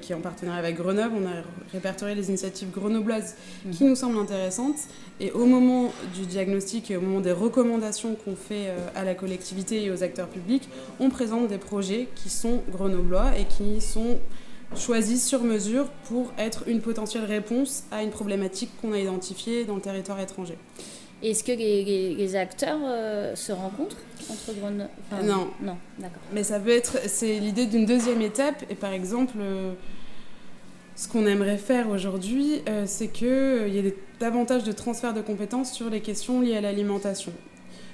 qui 0.00 0.12
est 0.12 0.14
en 0.14 0.20
partenariat 0.20 0.60
avec 0.60 0.76
Grenoble. 0.76 1.14
On 1.22 1.26
a 1.26 1.42
répertorié 1.72 2.14
les 2.14 2.28
initiatives 2.28 2.70
grenobloises 2.70 3.34
qui 3.72 3.84
mhm. 3.84 3.90
nous 3.90 3.96
semblent 3.96 4.18
intéressantes. 4.18 4.78
Et 5.20 5.30
au 5.32 5.46
moment 5.46 5.92
du 6.14 6.26
diagnostic 6.26 6.90
et 6.90 6.96
au 6.96 7.00
moment 7.00 7.20
des 7.20 7.32
recommandations 7.32 8.14
qu'on 8.14 8.36
fait 8.36 8.68
euh, 8.68 8.88
à 8.94 9.04
la 9.04 9.14
collectivité 9.14 9.84
et 9.84 9.90
aux 9.90 10.02
acteurs 10.02 10.28
publics, 10.28 10.68
on 11.00 11.10
présente 11.10 11.48
des 11.48 11.58
projets 11.58 12.08
qui 12.14 12.30
sont 12.30 12.62
grenoblois 12.70 13.38
et 13.38 13.44
qui 13.44 13.80
sont 13.80 14.18
choisis 14.76 15.24
sur 15.24 15.42
mesure 15.42 15.88
pour 16.08 16.32
être 16.38 16.64
une 16.66 16.80
potentielle 16.80 17.24
réponse 17.24 17.84
à 17.90 18.02
une 18.02 18.10
problématique 18.10 18.70
qu'on 18.80 18.92
a 18.92 18.98
identifiée 18.98 19.64
dans 19.64 19.76
le 19.76 19.80
territoire 19.80 20.20
étranger. 20.20 20.58
Est-ce 21.24 21.42
que 21.42 21.52
les, 21.52 22.36
acteurs 22.36 22.78
euh, 22.84 23.34
se 23.34 23.50
rencontrent 23.50 23.96
entre 24.30 24.58
Grenoble 24.58 24.90
Non. 25.22 25.48
Non, 25.62 25.76
d'accord. 25.98 26.20
Mais 26.34 26.44
ça 26.44 26.60
peut 26.60 26.70
être, 26.70 26.98
c'est 27.08 27.38
l'idée 27.38 27.64
d'une 27.64 27.86
deuxième 27.86 28.20
étape. 28.20 28.62
Et 28.68 28.74
par 28.74 28.92
exemple, 28.92 29.36
euh, 29.40 29.72
ce 30.96 31.08
qu'on 31.08 31.26
aimerait 31.26 31.56
faire 31.56 31.88
aujourd'hui, 31.88 32.60
euh, 32.68 32.84
c'est 32.86 33.08
qu'il 33.08 33.26
y 33.26 33.78
ait 33.78 33.96
davantage 34.20 34.64
de 34.64 34.72
transfert 34.72 35.14
de 35.14 35.22
compétences 35.22 35.72
sur 35.72 35.88
les 35.88 36.00
questions 36.00 36.42
liées 36.42 36.58
à 36.58 36.60
l'alimentation. 36.60 37.32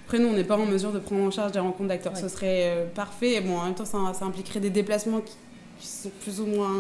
Après, 0.07 0.19
nous, 0.19 0.27
on 0.27 0.33
n'est 0.33 0.43
pas 0.43 0.57
en 0.57 0.67
mesure 0.67 0.91
de 0.91 0.99
prendre 0.99 1.23
en 1.23 1.31
charge 1.31 1.53
des 1.53 1.61
rencontres 1.61 1.89
d'acteurs. 1.89 2.17
Ce 2.17 2.27
serait 2.27 2.91
parfait. 2.97 3.35
Et 3.35 3.41
bon, 3.41 3.59
en 3.59 3.65
même 3.65 3.75
temps, 3.75 3.85
ça, 3.85 3.99
impliquerait 4.23 4.59
des 4.59 4.71
déplacements 4.71 5.21
qui, 5.21 5.87
sont 5.87 6.11
plus 6.21 6.41
ou 6.41 6.47
moins. 6.47 6.73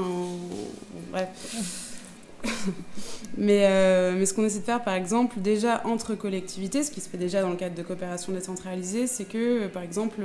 bref. 1.12 1.89
mais, 3.36 3.66
euh, 3.66 4.14
mais, 4.16 4.26
ce 4.26 4.34
qu'on 4.34 4.44
essaie 4.44 4.60
de 4.60 4.64
faire, 4.64 4.82
par 4.82 4.94
exemple, 4.94 5.40
déjà 5.40 5.82
entre 5.84 6.14
collectivités, 6.14 6.82
ce 6.82 6.90
qui 6.90 7.00
se 7.00 7.08
fait 7.08 7.18
déjà 7.18 7.42
dans 7.42 7.50
le 7.50 7.56
cadre 7.56 7.74
de 7.74 7.82
coopération 7.82 8.32
décentralisée, 8.32 9.06
c'est 9.06 9.24
que, 9.24 9.66
par 9.68 9.82
exemple, 9.82 10.22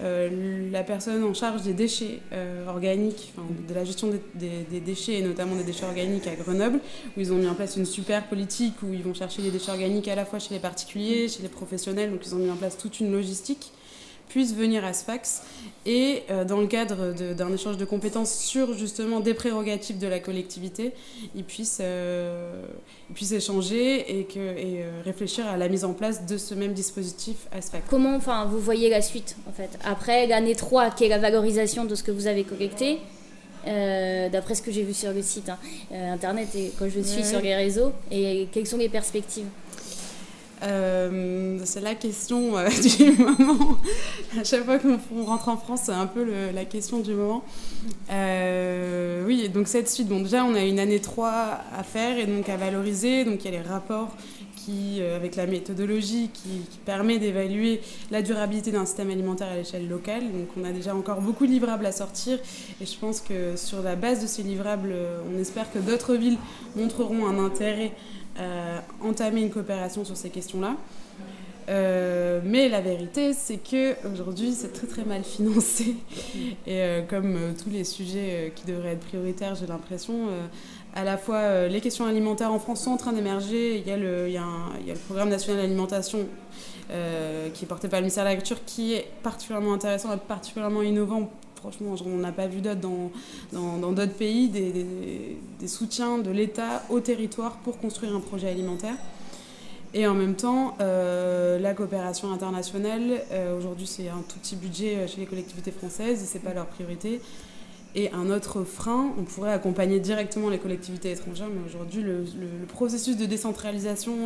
euh, 0.00 0.70
la 0.70 0.82
personne 0.82 1.22
en 1.22 1.34
charge 1.34 1.62
des 1.62 1.74
déchets 1.74 2.20
euh, 2.32 2.66
organiques, 2.66 3.32
de 3.68 3.74
la 3.74 3.84
gestion 3.84 4.10
des, 4.34 4.80
déchets, 4.80 5.18
et 5.18 5.22
notamment 5.22 5.54
des 5.54 5.64
déchets 5.64 5.84
organiques 5.84 6.26
à 6.26 6.34
Grenoble, 6.34 6.80
où 7.16 7.20
ils 7.20 7.32
ont 7.32 7.36
mis 7.36 7.48
en 7.48 7.54
place 7.54 7.76
une 7.76 7.84
super 7.84 8.26
politique, 8.26 8.74
où 8.82 8.92
ils 8.92 9.02
vont 9.02 9.14
chercher 9.14 9.42
les 9.42 9.50
déchets 9.50 9.70
organiques 9.70 10.08
à 10.08 10.14
la 10.14 10.24
fois 10.24 10.38
chez 10.38 10.54
les 10.54 10.60
particuliers, 10.60 11.28
chez 11.28 11.42
les 11.42 11.48
professionnels, 11.48 12.10
donc 12.10 12.20
ils 12.26 12.34
ont 12.34 12.38
mis 12.38 12.50
en 12.50 12.56
place 12.56 12.78
toute 12.78 13.00
une 13.00 13.12
logistique 13.12 13.72
puissent 14.28 14.54
venir 14.54 14.84
à 14.84 14.92
Sfax. 14.92 15.42
Et 15.84 16.22
euh, 16.30 16.44
dans 16.44 16.60
le 16.60 16.66
cadre 16.66 17.12
d'un 17.34 17.52
échange 17.52 17.76
de 17.76 17.84
compétences 17.84 18.32
sur 18.32 18.74
justement 18.74 19.20
des 19.20 19.34
prérogatives 19.34 19.98
de 19.98 20.06
la 20.06 20.20
collectivité, 20.20 20.92
ils 21.34 21.44
puissent, 21.44 21.80
euh, 21.80 22.64
puissent 23.14 23.32
échanger 23.32 24.20
et, 24.20 24.24
que, 24.24 24.38
et 24.38 24.82
euh, 24.82 25.02
réfléchir 25.04 25.46
à 25.46 25.56
la 25.56 25.68
mise 25.68 25.84
en 25.84 25.92
place 25.92 26.24
de 26.24 26.38
ce 26.38 26.54
même 26.54 26.72
dispositif 26.72 27.36
à 27.50 27.60
Sfax. 27.60 27.84
Comment 27.90 28.14
enfin, 28.14 28.44
vous 28.46 28.60
voyez 28.60 28.90
la 28.90 29.02
suite 29.02 29.36
en 29.48 29.52
fait? 29.52 29.70
Après 29.84 30.26
l'année 30.26 30.54
3 30.54 30.90
qui 30.90 31.04
est 31.04 31.08
la 31.08 31.18
valorisation 31.18 31.84
de 31.84 31.94
ce 31.94 32.02
que 32.04 32.12
vous 32.12 32.28
avez 32.28 32.44
collecté, 32.44 32.98
d'après 33.64 34.54
ce 34.54 34.62
que 34.62 34.72
j'ai 34.72 34.82
vu 34.82 34.92
sur 34.92 35.12
le 35.12 35.22
site 35.22 35.48
hein, 35.48 35.58
internet 35.92 36.48
et 36.56 36.72
quand 36.78 36.88
je 36.88 37.00
suis 37.00 37.24
sur 37.24 37.40
les 37.40 37.54
réseaux, 37.54 37.92
et 38.10 38.48
quelles 38.52 38.66
sont 38.66 38.76
les 38.76 38.88
perspectives? 38.88 39.46
Euh, 40.62 41.58
c'est 41.64 41.80
la 41.80 41.94
question 41.94 42.56
euh, 42.56 42.68
du 42.98 43.12
moment. 43.12 43.78
à 44.38 44.44
chaque 44.44 44.64
fois 44.64 44.78
qu'on 44.78 45.24
rentre 45.24 45.48
en 45.48 45.56
France, 45.56 45.82
c'est 45.84 45.92
un 45.92 46.06
peu 46.06 46.24
la 46.52 46.64
question 46.64 47.00
du 47.00 47.14
moment. 47.14 47.44
Euh, 48.10 49.24
oui, 49.26 49.48
donc 49.48 49.68
cette 49.68 49.88
suite, 49.88 50.08
bon, 50.08 50.20
déjà 50.20 50.44
on 50.44 50.54
a 50.54 50.62
une 50.62 50.78
année 50.78 51.00
3 51.00 51.30
à 51.76 51.82
faire 51.82 52.18
et 52.18 52.26
donc 52.26 52.48
à 52.48 52.56
valoriser. 52.56 53.24
Donc 53.24 53.44
il 53.44 53.52
y 53.52 53.56
a 53.56 53.62
les 53.62 53.68
rapports 53.68 54.14
qui, 54.56 55.00
avec 55.02 55.34
la 55.34 55.46
méthodologie 55.46 56.30
qui, 56.32 56.60
permet 56.84 57.18
d'évaluer 57.18 57.80
la 58.12 58.22
durabilité 58.22 58.70
d'un 58.70 58.86
système 58.86 59.10
alimentaire 59.10 59.48
à 59.48 59.56
l'échelle 59.56 59.88
locale. 59.88 60.22
Donc 60.22 60.48
on 60.56 60.64
a 60.64 60.70
déjà 60.70 60.94
encore 60.94 61.20
beaucoup 61.20 61.46
de 61.46 61.50
livrables 61.50 61.86
à 61.86 61.92
sortir 61.92 62.38
et 62.80 62.86
je 62.86 62.96
pense 62.96 63.20
que 63.20 63.56
sur 63.56 63.82
la 63.82 63.96
base 63.96 64.22
de 64.22 64.28
ces 64.28 64.44
livrables, 64.44 64.94
on 65.34 65.40
espère 65.40 65.72
que 65.72 65.80
d'autres 65.80 66.14
villes 66.14 66.38
montreront 66.76 67.26
un 67.26 67.44
intérêt 67.44 67.92
entamer 69.00 69.42
une 69.42 69.50
coopération 69.50 70.04
sur 70.04 70.16
ces 70.16 70.30
questions-là. 70.30 70.76
Euh, 71.68 72.40
mais 72.44 72.68
la 72.68 72.80
vérité, 72.80 73.32
c'est 73.32 73.58
que 73.58 73.94
aujourd'hui, 74.12 74.52
c'est 74.52 74.72
très 74.72 74.86
très 74.86 75.04
mal 75.04 75.22
financé. 75.22 75.96
Et 76.66 76.80
euh, 76.80 77.02
comme 77.02 77.54
tous 77.62 77.70
les 77.70 77.84
sujets 77.84 78.52
qui 78.54 78.66
devraient 78.66 78.92
être 78.92 79.06
prioritaires, 79.06 79.54
j'ai 79.54 79.66
l'impression, 79.66 80.28
à 80.94 81.04
la 81.04 81.16
fois 81.16 81.68
les 81.68 81.80
questions 81.80 82.06
alimentaires 82.06 82.52
en 82.52 82.58
France 82.58 82.84
sont 82.84 82.90
en 82.90 82.96
train 82.96 83.12
d'émerger. 83.12 83.78
Il, 83.78 83.86
y 83.86 83.92
a 83.92 83.96
le, 83.96 84.28
il, 84.28 84.34
y 84.34 84.38
a 84.38 84.46
il 84.80 84.86
y 84.86 84.90
a 84.90 84.94
le 84.94 85.00
programme 85.00 85.28
national 85.28 85.62
d'alimentation 85.62 86.26
qui 86.88 87.64
est 87.64 87.68
porté 87.68 87.88
par 87.88 88.00
le 88.00 88.04
ministère 88.04 88.24
de 88.24 88.28
l'Agriculture, 88.28 88.64
qui 88.66 88.94
est 88.94 89.06
particulièrement 89.22 89.72
intéressant 89.72 90.12
et 90.12 90.18
particulièrement 90.18 90.82
innovant 90.82 91.30
franchement, 91.62 91.94
on 92.04 92.16
n'a 92.16 92.32
pas 92.32 92.48
vu 92.48 92.60
d'autres 92.60 92.80
dans 92.80 93.92
d'autres 93.92 94.14
pays, 94.14 94.48
des, 94.48 95.68
soutiens 95.68 96.18
de 96.18 96.30
l'État 96.30 96.82
au 96.90 96.98
territoire 96.98 97.52
pour 97.58 97.78
construire 97.78 98.14
un 98.16 98.20
projet 98.20 98.48
alimentaire. 98.48 98.96
Et 99.94 100.06
en 100.06 100.14
même 100.14 100.34
temps, 100.34 100.76
euh, 100.80 101.58
la 101.58 101.74
coopération 101.74 102.32
internationale, 102.32 103.22
euh, 103.30 103.56
aujourd'hui 103.56 103.86
c'est 103.86 104.08
un 104.08 104.22
tout 104.26 104.38
petit 104.38 104.56
budget 104.56 104.96
euh, 104.96 105.06
chez 105.06 105.20
les 105.20 105.26
collectivités 105.26 105.70
françaises 105.70 106.22
et 106.22 106.26
ce 106.26 106.34
n'est 106.34 106.44
pas 106.44 106.54
leur 106.54 106.66
priorité. 106.66 107.20
Et 107.94 108.10
un 108.12 108.30
autre 108.30 108.64
frein, 108.64 109.12
on 109.18 109.22
pourrait 109.24 109.52
accompagner 109.52 110.00
directement 110.00 110.48
les 110.48 110.58
collectivités 110.58 111.12
étrangères, 111.12 111.48
mais 111.54 111.60
aujourd'hui 111.68 112.02
le, 112.02 112.24
processus 112.68 113.18
de 113.18 113.26
décentralisation 113.26 114.16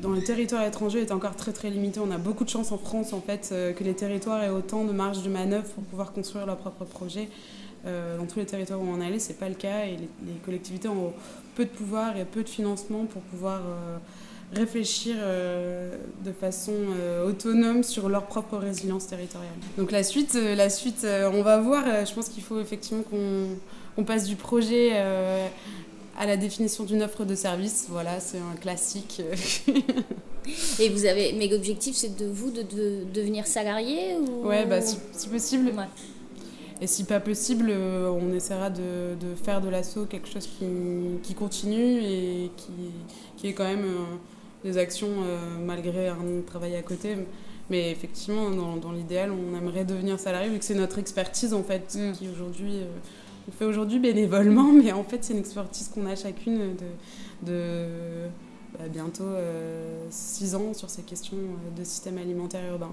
dans 0.00 0.12
les 0.12 0.22
territoires 0.22 0.64
étrangers 0.64 1.00
est 1.00 1.12
encore 1.12 1.36
très 1.36 1.52
très 1.52 1.70
limité. 1.70 2.00
On 2.00 2.10
a 2.10 2.18
beaucoup 2.18 2.44
de 2.44 2.48
chance 2.48 2.72
en 2.72 2.78
France 2.78 3.12
en 3.12 3.20
fait 3.20 3.50
euh, 3.52 3.72
que 3.72 3.84
les 3.84 3.94
territoires 3.94 4.42
aient 4.42 4.50
autant 4.50 4.84
de 4.84 4.92
marge 4.92 5.22
de 5.22 5.28
manœuvre 5.28 5.68
pour 5.68 5.84
pouvoir 5.84 6.12
construire 6.12 6.46
leurs 6.46 6.56
propres 6.56 6.84
projets. 6.84 7.28
Euh, 7.86 8.18
dans 8.18 8.26
tous 8.26 8.38
les 8.38 8.46
territoires 8.46 8.80
où 8.80 8.86
on 8.86 9.00
allé, 9.00 9.18
c'est 9.18 9.38
pas 9.38 9.48
le 9.48 9.54
cas 9.54 9.86
et 9.86 9.96
les, 9.96 10.34
collectivités 10.44 10.88
ont 10.88 11.12
peu 11.54 11.64
de 11.64 11.70
pouvoir 11.70 12.16
et 12.16 12.24
peu 12.24 12.42
de 12.42 12.48
financement 12.48 13.06
pour 13.06 13.22
pouvoir 13.22 13.60
euh, 13.60 13.96
réfléchir 14.52 15.14
de 15.16 16.32
façon 16.32 16.72
autonome 17.24 17.84
sur 17.84 18.08
leur 18.08 18.26
propre 18.26 18.56
résilience 18.56 19.06
territoriale. 19.06 19.52
Donc 19.78 19.92
la 19.92 20.02
suite, 20.02 20.34
la 20.34 20.68
suite, 20.68 21.06
on 21.32 21.42
va 21.42 21.60
voir. 21.60 21.84
je 22.04 22.12
pense 22.12 22.28
qu'il 22.28 22.42
faut 22.42 22.60
effectivement 22.60 23.04
qu'on 23.04 24.02
passe 24.02 24.26
du 24.26 24.34
projet 24.34 24.90
à 26.20 26.26
la 26.26 26.36
définition 26.36 26.84
d'une 26.84 27.02
offre 27.02 27.24
de 27.24 27.34
service. 27.34 27.86
Voilà, 27.88 28.20
c'est 28.20 28.38
un 28.38 28.54
classique. 28.60 29.22
Et 30.78 30.88
vous 30.90 31.06
avez, 31.06 31.32
mais 31.32 31.48
l'objectif, 31.48 31.96
c'est 31.96 32.14
de 32.14 32.26
vous 32.26 32.50
de, 32.50 32.62
devenir 33.12 33.46
salarié 33.46 34.16
ou... 34.16 34.46
Ouais, 34.46 34.66
bah, 34.66 34.82
si, 34.82 34.98
possible. 35.28 35.72
Et 36.82 36.86
si 36.86 37.04
pas 37.04 37.20
possible, 37.20 37.68
euh, 37.70 38.10
on 38.10 38.34
essaiera 38.34 38.68
de, 38.68 39.14
de 39.18 39.34
faire 39.34 39.62
de 39.62 39.70
l'assaut 39.70 40.04
quelque 40.04 40.28
chose 40.28 40.46
qui, 40.46 40.66
qui, 41.22 41.34
continue 41.34 42.02
et 42.02 42.50
qui, 42.56 42.72
qui 43.38 43.48
est 43.48 43.52
quand 43.54 43.64
même 43.64 43.84
euh, 43.84 44.16
des 44.64 44.76
actions 44.76 45.08
euh, 45.08 45.38
malgré 45.64 46.08
un 46.08 46.18
travail 46.46 46.76
à 46.76 46.82
côté. 46.82 47.16
Mais 47.70 47.90
effectivement, 47.90 48.50
dans, 48.50 48.76
dans 48.76 48.92
l'idéal, 48.92 49.30
on 49.30 49.56
aimerait 49.56 49.84
devenir 49.86 50.18
salarié 50.18 50.50
vu 50.50 50.58
que 50.58 50.64
c'est 50.66 50.74
notre 50.74 50.98
expertise 50.98 51.54
en 51.54 51.62
fait 51.62 51.94
mm. 51.94 52.12
qui 52.12 52.28
aujourd'hui 52.28 52.80
on 53.50 53.56
fait 53.56 53.64
aujourd'hui 53.64 53.98
bénévolement, 53.98 54.72
mais 54.72 54.92
en 54.92 55.04
fait, 55.04 55.24
c'est 55.24 55.32
une 55.32 55.40
expertise 55.40 55.88
qu'on 55.88 56.06
a 56.06 56.16
chacune 56.16 56.76
de, 56.76 57.50
de 57.50 57.86
bah, 58.78 58.84
bientôt 58.88 59.24
6 60.10 60.54
euh, 60.54 60.58
ans 60.58 60.74
sur 60.74 60.88
ces 60.88 61.02
questions 61.02 61.36
euh, 61.36 61.78
de 61.78 61.84
système 61.84 62.18
alimentaire 62.18 62.62
urbain. 62.70 62.92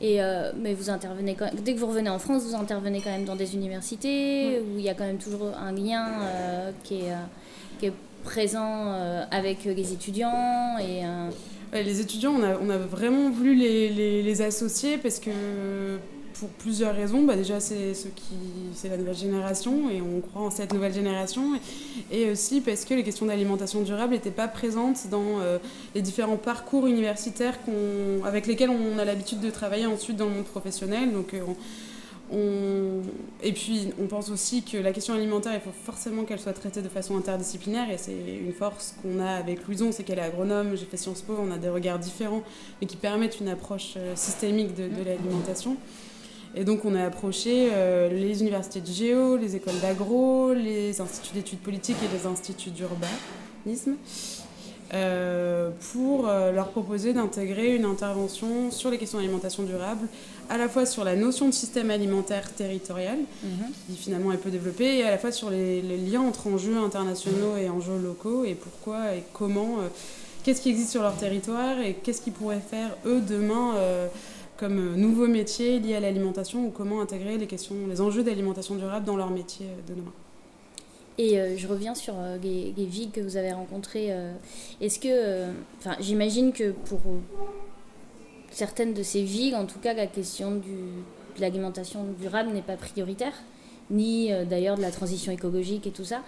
Et 0.00 0.22
euh, 0.22 0.52
mais 0.56 0.74
vous 0.74 0.90
intervenez 0.90 1.34
quand 1.34 1.50
dès 1.62 1.74
que 1.74 1.80
vous 1.80 1.88
revenez 1.88 2.08
en 2.08 2.18
France, 2.18 2.44
vous 2.44 2.54
intervenez 2.54 3.00
quand 3.00 3.10
même 3.10 3.24
dans 3.24 3.36
des 3.36 3.54
universités 3.54 4.60
où 4.60 4.78
il 4.78 4.84
y 4.84 4.88
a 4.88 4.94
quand 4.94 5.04
même 5.04 5.18
toujours 5.18 5.48
un 5.56 5.72
lien 5.72 6.06
qui, 6.84 7.00
est, 7.00 7.12
qui, 7.78 7.86
est, 7.86 7.92
présent 8.24 8.92
avec 9.30 9.64
les 9.64 9.92
étudiants 9.92 10.76
et 10.78 11.02
les 11.72 12.00
étudiants, 12.00 12.34
on 12.38 12.42
a, 12.42 12.58
on 12.58 12.68
a 12.68 12.76
vraiment 12.76 13.30
voulu 13.30 13.54
les, 13.54 13.88
les, 13.88 14.22
les 14.22 14.42
associer 14.42 14.98
parce 14.98 15.18
que 15.18 15.30
pour 16.38 16.48
plusieurs 16.50 16.94
raisons. 16.94 17.22
Bah 17.22 17.36
déjà, 17.36 17.60
c'est 17.60 17.94
ce 17.94 18.08
qui, 18.08 18.34
c'est 18.74 18.88
la 18.88 18.96
nouvelle 18.96 19.16
génération 19.16 19.90
et 19.90 20.00
on 20.00 20.20
croit 20.20 20.42
en 20.42 20.50
cette 20.50 20.72
nouvelle 20.72 20.94
génération. 20.94 21.58
Et, 22.10 22.30
aussi 22.30 22.60
parce 22.60 22.84
que 22.84 22.94
les 22.94 23.02
questions 23.02 23.26
d'alimentation 23.26 23.82
durable 23.82 24.12
n'étaient 24.12 24.30
pas 24.30 24.48
présentes 24.48 25.08
dans 25.10 25.40
euh, 25.40 25.58
les 25.94 26.02
différents 26.02 26.36
parcours 26.36 26.86
universitaires 26.86 27.58
qu'on, 27.62 28.24
avec 28.24 28.46
lesquels 28.46 28.70
on 28.70 28.98
a 28.98 29.04
l'habitude 29.04 29.40
de 29.40 29.50
travailler 29.50 29.86
ensuite 29.86 30.16
dans 30.16 30.26
le 30.26 30.32
monde 30.32 30.44
professionnel. 30.44 31.12
Donc, 31.12 31.34
euh, 31.34 31.40
Et 33.42 33.52
puis, 33.52 33.88
on 34.00 34.06
pense 34.06 34.30
aussi 34.30 34.62
que 34.62 34.76
la 34.76 34.92
question 34.92 35.14
alimentaire, 35.14 35.54
il 35.54 35.60
faut 35.60 35.74
forcément 35.84 36.24
qu'elle 36.24 36.40
soit 36.40 36.52
traitée 36.52 36.82
de 36.82 36.88
façon 36.88 37.16
interdisciplinaire. 37.16 37.90
Et 37.90 37.96
c'est 37.96 38.12
une 38.12 38.52
force 38.52 38.94
qu'on 39.02 39.20
a 39.20 39.30
avec 39.30 39.66
Louison, 39.66 39.90
c'est 39.92 40.02
qu'elle 40.02 40.18
est 40.18 40.22
agronome, 40.22 40.76
j'ai 40.76 40.84
fait 40.84 40.98
Sciences 40.98 41.22
Po, 41.22 41.34
on 41.38 41.50
a 41.50 41.58
des 41.58 41.70
regards 41.70 41.98
différents, 41.98 42.42
mais 42.80 42.86
qui 42.86 42.96
permettent 42.96 43.40
une 43.40 43.48
approche 43.48 43.94
euh, 43.96 44.14
systémique 44.14 44.74
de, 44.74 44.90
l'alimentation. 45.04 45.76
Et 46.54 46.64
donc, 46.64 46.84
on 46.84 46.94
a 46.94 47.04
approché 47.04 47.68
euh, 47.72 48.08
les 48.08 48.40
universités 48.40 48.80
de 48.80 48.86
géo, 48.86 49.36
les 49.36 49.56
écoles 49.56 49.78
d'agro, 49.80 50.52
les 50.54 51.00
instituts 51.00 51.34
d'études 51.34 51.60
politiques 51.60 51.98
et 52.02 52.16
les 52.16 52.26
instituts 52.26 52.70
d'urbanisme. 52.70 53.96
Euh, 54.94 55.68
pour 55.92 56.22
leur 56.22 56.70
proposer 56.70 57.12
d'intégrer 57.12 57.76
une 57.76 57.84
intervention 57.84 58.70
sur 58.70 58.90
les 58.90 58.96
questions 58.96 59.18
d'alimentation 59.18 59.62
durable 59.62 60.08
à 60.48 60.56
la 60.56 60.68
fois 60.68 60.86
sur 60.86 61.04
la 61.04 61.14
notion 61.14 61.46
de 61.46 61.52
système 61.52 61.90
alimentaire 61.90 62.52
territorial, 62.52 63.18
mhm. 63.42 63.50
qui 63.88 63.96
finalement 63.96 64.32
est 64.32 64.38
peu 64.38 64.50
développée, 64.50 64.98
et 64.98 65.04
à 65.04 65.10
la 65.10 65.18
fois 65.18 65.32
sur 65.32 65.50
les, 65.50 65.82
liens 65.82 66.22
entre 66.22 66.46
enjeux 66.46 66.76
internationaux 66.78 67.56
et 67.56 67.68
enjeux 67.68 67.98
locaux, 67.98 68.44
et 68.44 68.54
pourquoi 68.54 69.14
et 69.14 69.22
comment, 69.32 69.78
euh, 69.80 69.88
qu'est-ce 70.42 70.62
qui 70.62 70.70
existe 70.70 70.90
sur 70.90 71.02
leur 71.02 71.16
territoire, 71.16 71.78
et 71.80 71.94
qu'est-ce 71.94 72.22
qu'ils 72.22 72.32
pourraient 72.32 72.60
faire 72.60 72.90
eux 73.06 73.20
demain 73.20 73.74
euh, 73.76 74.08
comme 74.58 74.78
euh, 74.78 74.96
nouveaux 74.96 75.26
métiers 75.26 75.78
liés 75.78 75.96
à 75.96 76.00
l'alimentation, 76.00 76.66
ou 76.66 76.70
comment 76.70 77.00
intégrer 77.00 77.38
les 77.38 77.46
questions, 77.46 77.76
les 77.88 78.00
enjeux 78.00 78.22
d'alimentation 78.22 78.74
durable 78.74 79.06
dans 79.06 79.16
leur 79.16 79.30
métier 79.30 79.66
de 79.86 79.94
demain. 79.94 80.12
Et 81.20 81.56
je 81.56 81.66
reviens 81.66 81.96
sur 81.96 82.14
les, 82.40 82.72
les, 82.76 82.84
villes 82.84 83.10
que 83.10 83.20
vous 83.20 83.36
avez 83.36 83.50
rencontrées. 83.50 84.14
Est-ce 84.80 85.00
que, 85.00 85.46
enfin, 85.80 85.96
j'imagine 85.98 86.52
que 86.52 86.70
pour 86.70 87.00
certaines 88.52 88.94
de 88.94 89.02
ces 89.02 89.24
villes, 89.24 89.56
en 89.56 89.66
tout 89.66 89.80
cas, 89.80 89.94
la 89.94 90.06
question 90.06 90.52
du, 90.54 90.76
de 91.36 91.40
l'alimentation 91.40 92.04
durable 92.20 92.50
n'est 92.50 92.62
pas 92.62 92.76
prioritaire, 92.76 93.34
ni 93.90 94.32
euh, 94.32 94.44
d'ailleurs 94.44 94.76
de 94.76 94.82
la 94.82 94.90
transition 94.90 95.32
écologique 95.32 95.86
et 95.86 95.90
tout 95.90 96.04
ça. 96.04 96.22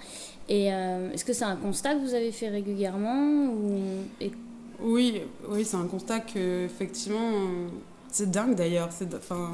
Et 0.48 0.72
euh, 0.72 1.12
est-ce 1.12 1.24
que 1.24 1.32
c'est 1.32 1.44
un 1.44 1.56
constat 1.56 1.94
que 1.94 2.00
vous 2.00 2.14
avez 2.14 2.32
fait 2.32 2.48
régulièrement 2.48 3.46
ou... 3.46 3.80
Oui, 4.82 5.20
oui 5.48 5.64
c'est 5.64 5.76
un 5.76 5.86
constat 5.86 6.20
que 6.20 6.64
effectivement, 6.64 7.32
c'est 8.10 8.30
dingue 8.30 8.54
d'ailleurs. 8.54 8.88
Enfin, 9.16 9.50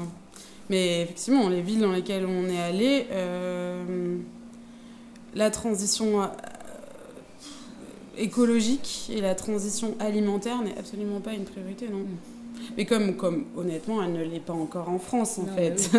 mais 0.69 1.03
effectivement, 1.03 1.49
les 1.49 1.61
villes 1.61 1.81
dans 1.81 1.91
lesquelles 1.91 2.25
on 2.25 2.49
est 2.49 2.59
allé, 2.59 3.07
euh, 3.11 4.17
la 5.35 5.49
transition 5.51 6.29
écologique 8.17 9.09
et 9.13 9.21
la 9.21 9.35
transition 9.35 9.95
alimentaire 9.99 10.61
n'est 10.61 10.77
absolument 10.77 11.19
pas 11.19 11.33
une 11.33 11.45
priorité, 11.45 11.87
non. 11.89 11.99
Mm. 11.99 12.17
Mais 12.75 12.85
comme, 12.85 13.15
comme 13.15 13.45
honnêtement, 13.55 14.03
elle 14.03 14.13
ne 14.13 14.23
l'est 14.23 14.39
pas 14.39 14.53
encore 14.53 14.89
en 14.89 14.99
France, 14.99 15.39
en 15.39 15.45
fait. 15.45 15.89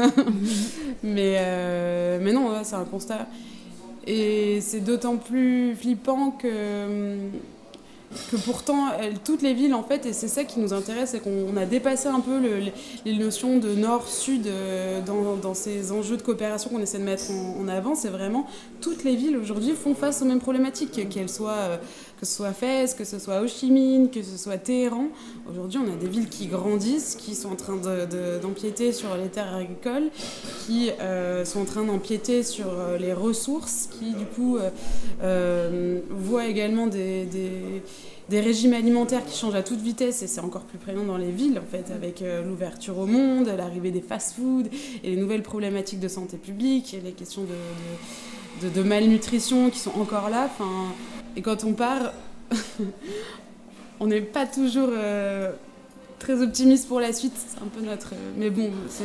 mais, 1.02 1.36
euh, 1.38 2.18
mais 2.20 2.32
non, 2.32 2.52
c'est 2.62 2.74
un 2.74 2.84
constat. 2.84 3.26
Et 4.06 4.60
c'est 4.60 4.80
d'autant 4.80 5.16
plus 5.16 5.74
flippant 5.76 6.32
que 6.32 7.16
que 8.30 8.36
pourtant, 8.36 8.88
toutes 9.24 9.42
les 9.42 9.54
villes, 9.54 9.74
en 9.74 9.82
fait, 9.82 10.06
et 10.06 10.12
c'est 10.12 10.28
ça 10.28 10.44
qui 10.44 10.60
nous 10.60 10.72
intéresse, 10.72 11.10
c'est 11.10 11.20
qu'on 11.20 11.56
a 11.56 11.66
dépassé 11.66 12.08
un 12.08 12.20
peu 12.20 12.40
les 13.04 13.12
notions 13.14 13.58
de 13.58 13.74
nord-sud 13.74 14.46
euh, 14.46 15.00
dans, 15.02 15.54
ces 15.54 15.92
enjeux 15.92 16.16
de 16.16 16.22
coopération 16.22 16.70
qu'on 16.70 16.80
essaie 16.80 16.98
de 16.98 17.04
mettre 17.04 17.24
en, 17.30 17.68
avant. 17.68 17.94
C'est 17.94 18.08
vraiment 18.08 18.46
toutes 18.80 19.04
les 19.04 19.16
villes 19.16 19.36
aujourd'hui 19.36 19.72
font 19.72 19.94
face 19.94 20.22
aux 20.22 20.24
mêmes 20.24 20.40
problématiques, 20.40 21.08
qu'elles 21.08 21.28
soient, 21.28 21.52
euh, 21.52 21.76
que 22.18 22.26
ce 22.26 22.34
soit 22.34 22.52
Fès, 22.52 22.94
que 22.94 23.04
ce 23.04 23.18
soit 23.18 23.40
Ho 23.42 23.46
Chi 23.46 23.70
Minh, 23.70 24.10
que 24.10 24.22
ce 24.22 24.36
soit 24.36 24.58
Téhéran. 24.58 25.08
Aujourd'hui, 25.50 25.78
on 25.84 25.92
a 25.92 25.96
des 25.96 26.08
villes 26.08 26.28
qui 26.28 26.46
grandissent, 26.46 27.14
qui 27.14 27.34
sont 27.34 27.52
en 27.52 27.56
train 27.56 27.76
d'empiéter 28.42 28.92
sur 28.92 29.16
les 29.16 29.28
terres 29.28 29.54
agricoles, 29.54 30.10
qui 30.66 30.90
euh, 31.00 31.44
sont 31.44 31.60
en 31.60 31.64
train 31.64 31.84
d'empiéter 31.84 32.42
sur 32.42 32.72
les 32.98 33.12
ressources, 33.12 33.88
qui 33.98 34.14
du 34.14 34.24
coup 34.24 34.58
voient 36.10 36.46
également 36.46 36.86
des 36.86 37.26
des 38.28 38.40
régimes 38.40 38.74
alimentaires 38.74 39.24
qui 39.24 39.36
changent 39.36 39.54
à 39.54 39.62
toute 39.62 39.80
vitesse 39.80 40.22
et 40.22 40.26
c'est 40.26 40.40
encore 40.40 40.62
plus 40.62 40.78
prégnant 40.78 41.04
dans 41.04 41.16
les 41.16 41.30
villes 41.30 41.58
en 41.58 41.70
fait 41.70 41.90
avec 41.92 42.20
euh, 42.20 42.42
l'ouverture 42.44 42.98
au 42.98 43.06
monde, 43.06 43.50
l'arrivée 43.56 43.90
des 43.90 44.02
fast-foods 44.02 44.68
et 45.02 45.10
les 45.10 45.16
nouvelles 45.16 45.42
problématiques 45.42 46.00
de 46.00 46.08
santé 46.08 46.36
publique 46.36 46.92
et 46.92 47.00
les 47.00 47.12
questions 47.12 47.42
de, 47.42 48.68
de, 48.68 48.82
malnutrition 48.82 49.70
qui 49.70 49.78
sont 49.78 49.98
encore 49.98 50.28
là. 50.28 50.50
Et 51.38 51.40
quand 51.40 51.62
on 51.62 51.72
part, 51.72 52.12
on 54.00 54.08
n'est 54.08 54.20
pas 54.20 54.44
toujours 54.44 54.88
euh, 54.90 55.52
très 56.18 56.42
optimiste 56.42 56.88
pour 56.88 56.98
la 56.98 57.12
suite. 57.12 57.34
C'est 57.36 57.62
un 57.62 57.68
peu 57.68 57.80
notre. 57.80 58.14
Mais 58.36 58.50
bon, 58.50 58.72
c'est 58.88 59.04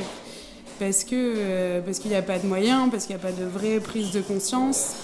parce 0.80 1.04
que 1.04 1.14
euh, 1.14 1.82
parce 1.82 2.00
qu'il 2.00 2.10
n'y 2.10 2.18
a 2.18 2.24
pas 2.24 2.40
de 2.40 2.48
moyens, 2.48 2.90
parce 2.90 3.06
qu'il 3.06 3.16
n'y 3.16 3.22
a 3.22 3.24
pas 3.24 3.32
de 3.32 3.46
vraie 3.46 3.80
prise 3.80 4.10
de 4.10 4.22
conscience 4.22 4.96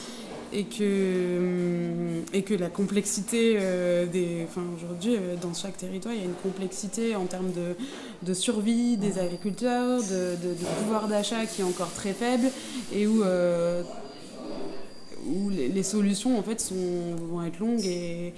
et 0.52 0.64
que, 0.64 2.24
et 2.34 2.42
que 2.42 2.56
la 2.56 2.70
complexité 2.70 3.58
euh, 3.60 4.08
des. 4.08 4.46
Enfin, 4.50 4.64
aujourd'hui, 4.76 5.16
euh, 5.16 5.36
dans 5.40 5.54
chaque 5.54 5.78
territoire, 5.78 6.16
il 6.16 6.22
y 6.22 6.24
a 6.24 6.26
une 6.26 6.34
complexité 6.34 7.16
en 7.16 7.26
termes 7.26 7.52
de, 7.52 7.76
de 8.24 8.34
survie 8.34 8.98
des 8.98 9.20
agriculteurs, 9.20 10.02
de, 10.02 10.36
de, 10.36 10.66
pouvoir 10.82 11.08
d'achat 11.08 11.46
qui 11.46 11.62
est 11.62 11.66
encore 11.66 11.94
très 11.94 12.14
faible 12.14 12.48
et 12.92 13.06
où, 13.06 13.24
euh, 13.24 13.84
où 15.30 15.50
les, 15.50 15.68
les, 15.68 15.84
solutions 15.84 16.38
en 16.38 16.44
fait 16.44 16.60
sont, 16.60 16.76
vont 17.30 17.44
être 17.44 17.60
longues 17.60 17.86
et 17.86 18.34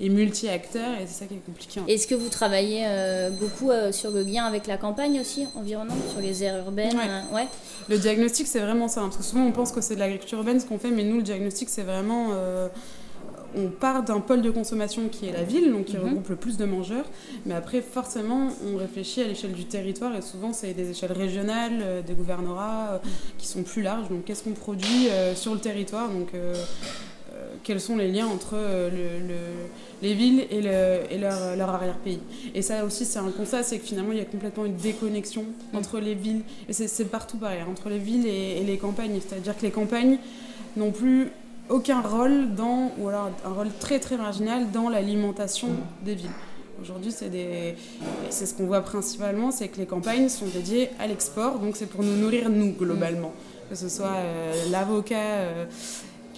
et 0.00 0.08
multi-acteurs, 0.08 0.98
et 0.98 1.06
c'est 1.06 1.20
ça 1.20 1.26
qui 1.26 1.34
est 1.34 1.44
compliqué. 1.44 1.80
Est-ce 1.86 2.06
que 2.06 2.14
vous 2.14 2.30
travaillez 2.30 2.84
euh, 2.86 3.28
beaucoup 3.30 3.70
euh, 3.70 3.92
sur 3.92 4.10
le 4.10 4.22
lien 4.22 4.44
avec 4.46 4.66
la 4.66 4.78
campagne 4.78 5.20
aussi, 5.20 5.46
environnement, 5.54 5.94
sur 6.10 6.20
les 6.20 6.42
aires 6.42 6.56
urbaines 6.64 6.96
ouais. 6.96 7.42
Euh, 7.42 7.44
le 7.90 7.98
diagnostic, 7.98 8.46
c'est 8.46 8.60
vraiment 8.60 8.88
ça. 8.88 9.00
Hein, 9.00 9.04
parce 9.04 9.18
que 9.18 9.22
souvent, 9.22 9.44
on 9.44 9.52
pense 9.52 9.72
que 9.72 9.82
c'est 9.82 9.96
de 9.96 10.00
l'agriculture 10.00 10.38
urbaine 10.38 10.58
ce 10.58 10.64
qu'on 10.64 10.78
fait, 10.78 10.90
mais 10.90 11.04
nous, 11.04 11.16
le 11.16 11.22
diagnostic, 11.22 11.68
c'est 11.68 11.82
vraiment. 11.82 12.28
On 13.56 13.68
part 13.68 14.02
d'un 14.02 14.20
pôle 14.20 14.42
de 14.42 14.50
consommation 14.50 15.08
qui 15.08 15.26
est 15.26 15.32
la 15.32 15.42
ville, 15.42 15.72
donc 15.72 15.86
qui 15.86 15.96
mhm. 15.96 16.04
regroupe 16.04 16.28
le 16.28 16.36
plus 16.36 16.56
de 16.56 16.64
mangeurs. 16.64 17.06
Mais 17.46 17.54
après, 17.54 17.80
forcément, 17.80 18.48
on 18.72 18.76
réfléchit 18.76 19.22
à 19.22 19.26
l'échelle 19.26 19.52
du 19.52 19.64
territoire 19.64 20.14
et 20.16 20.22
souvent, 20.22 20.52
c'est 20.52 20.74
des 20.74 20.90
échelles 20.90 21.12
régionales, 21.12 22.02
des 22.06 22.14
gouvernorats 22.14 23.00
qui 23.38 23.46
sont 23.46 23.62
plus 23.62 23.82
larges. 23.82 24.08
Donc, 24.08 24.24
qu'est-ce 24.24 24.44
qu'on 24.44 24.52
produit 24.52 25.08
sur 25.34 25.54
le 25.54 25.60
territoire? 25.60 26.08
Donc, 26.08 26.28
Quels 27.62 27.80
sont 27.80 27.96
les 27.96 28.10
liens 28.10 28.26
entre 28.26 28.56
le 28.56 29.34
les 30.02 30.14
villes 30.14 30.46
et, 30.50 30.60
leur, 30.60 31.68
arrière-pays? 31.70 32.20
Et 32.54 32.62
ça 32.62 32.84
aussi, 32.84 33.04
c'est 33.04 33.18
un 33.18 33.30
constat, 33.30 33.62
c'est 33.62 33.78
que 33.78 33.84
finalement, 33.84 34.12
il 34.12 34.18
y 34.18 34.22
a 34.22 34.24
complètement 34.24 34.64
une 34.64 34.76
déconnexion 34.76 35.44
entre 35.74 36.00
les 36.00 36.14
villes, 36.14 36.42
et 36.68 36.72
c'est 36.72 37.04
partout 37.06 37.36
pareil, 37.36 37.60
entre 37.70 37.88
les 37.88 37.98
villes 37.98 38.26
et, 38.26 38.62
les 38.64 38.78
campagnes. 38.78 39.20
C'est-à-dire 39.26 39.56
que 39.56 39.62
les 39.62 39.70
campagnes 39.70 40.18
n'ont 40.76 40.92
plus 40.92 41.30
aucun 41.70 42.00
rôle 42.00 42.54
dans, 42.54 42.90
ou 42.98 43.08
alors 43.08 43.30
un 43.44 43.52
rôle 43.52 43.70
très 43.78 43.98
très 43.98 44.16
marginal 44.16 44.70
dans 44.70 44.88
l'alimentation 44.88 45.68
des 46.04 46.14
villes. 46.14 46.30
Aujourd'hui, 46.82 47.12
c'est 47.12 47.28
des... 47.28 47.76
ce 48.30 48.52
qu'on 48.54 48.66
voit 48.66 48.80
principalement, 48.80 49.50
c'est 49.50 49.68
que 49.68 49.78
les 49.78 49.86
campagnes 49.86 50.28
sont 50.28 50.46
dédiées 50.46 50.90
à 50.98 51.06
l'export, 51.06 51.58
donc 51.58 51.76
c'est 51.76 51.86
pour 51.86 52.02
nous 52.02 52.16
nourrir 52.16 52.48
nous 52.48 52.72
globalement, 52.72 53.32
que 53.68 53.76
ce 53.76 53.88
soit 53.88 54.16
euh, 54.16 54.52
l'avocat. 54.70 55.16
Euh, 55.16 55.66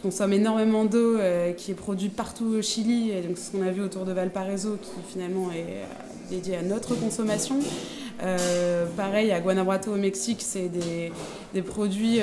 consomme 0.02 0.32
énormément 0.32 0.84
d'eau, 0.84 1.16
euh, 1.16 1.52
qui 1.52 1.70
est 1.70 1.74
produit 1.74 2.08
partout 2.08 2.56
au 2.58 2.60
Chili, 2.60 3.12
et 3.12 3.20
donc 3.20 3.38
ce 3.38 3.52
qu'on 3.52 3.64
a 3.64 3.70
vu 3.70 3.82
autour 3.82 4.04
de 4.04 4.10
Valparaiso, 4.10 4.76
qui 4.82 4.90
finalement 5.12 5.52
est 5.52 5.86
dédié 6.28 6.56
à 6.56 6.62
notre 6.62 6.96
consommation. 6.96 7.60
Euh, 8.22 8.86
pareil, 8.96 9.32
à 9.32 9.40
Guanajuato 9.40 9.92
au 9.92 9.96
Mexique, 9.96 10.42
c'est 10.42 10.68
des, 10.68 11.62
produits, 11.62 12.20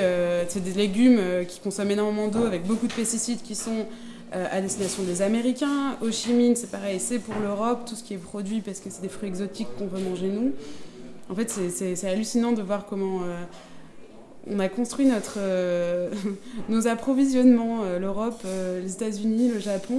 c'est 0.48 0.62
des 0.62 0.72
légumes 0.72 1.20
qui 1.46 1.60
consomment 1.60 1.90
énormément 1.90 2.28
d'eau 2.28 2.44
avec 2.44 2.64
beaucoup 2.64 2.86
de 2.86 2.92
pesticides 2.92 3.42
qui 3.42 3.54
sont 3.54 3.86
à 4.32 4.60
destination 4.60 5.02
des 5.02 5.22
Américains. 5.22 5.98
Au 6.00 6.10
Chi 6.10 6.32
c'est 6.54 6.70
pareil, 6.70 7.00
c'est 7.00 7.18
pour 7.18 7.34
l'Europe, 7.42 7.84
tout 7.86 7.96
ce 7.96 8.02
qui 8.02 8.14
est 8.14 8.18
produit 8.18 8.60
parce 8.60 8.80
que 8.80 8.88
c'est 8.90 9.02
des 9.02 9.08
fruits 9.08 9.28
exotiques 9.28 9.68
qu'on 9.78 9.86
veut 9.86 10.00
manger 10.00 10.28
nous. 10.28 10.52
En 11.28 11.34
fait, 11.34 11.50
c'est 11.50 12.08
hallucinant 12.08 12.52
de 12.52 12.62
voir 12.62 12.86
comment 12.86 13.20
on 14.48 14.58
a 14.58 14.68
construit 14.68 15.08
euh, 15.36 16.10
nos 16.68 16.86
approvisionnements, 16.86 17.80
euh, 17.84 17.98
l'Europe, 17.98 18.40
euh, 18.44 18.80
les 18.80 18.92
États-Unis, 18.92 19.50
le 19.52 19.60
Japon. 19.60 19.98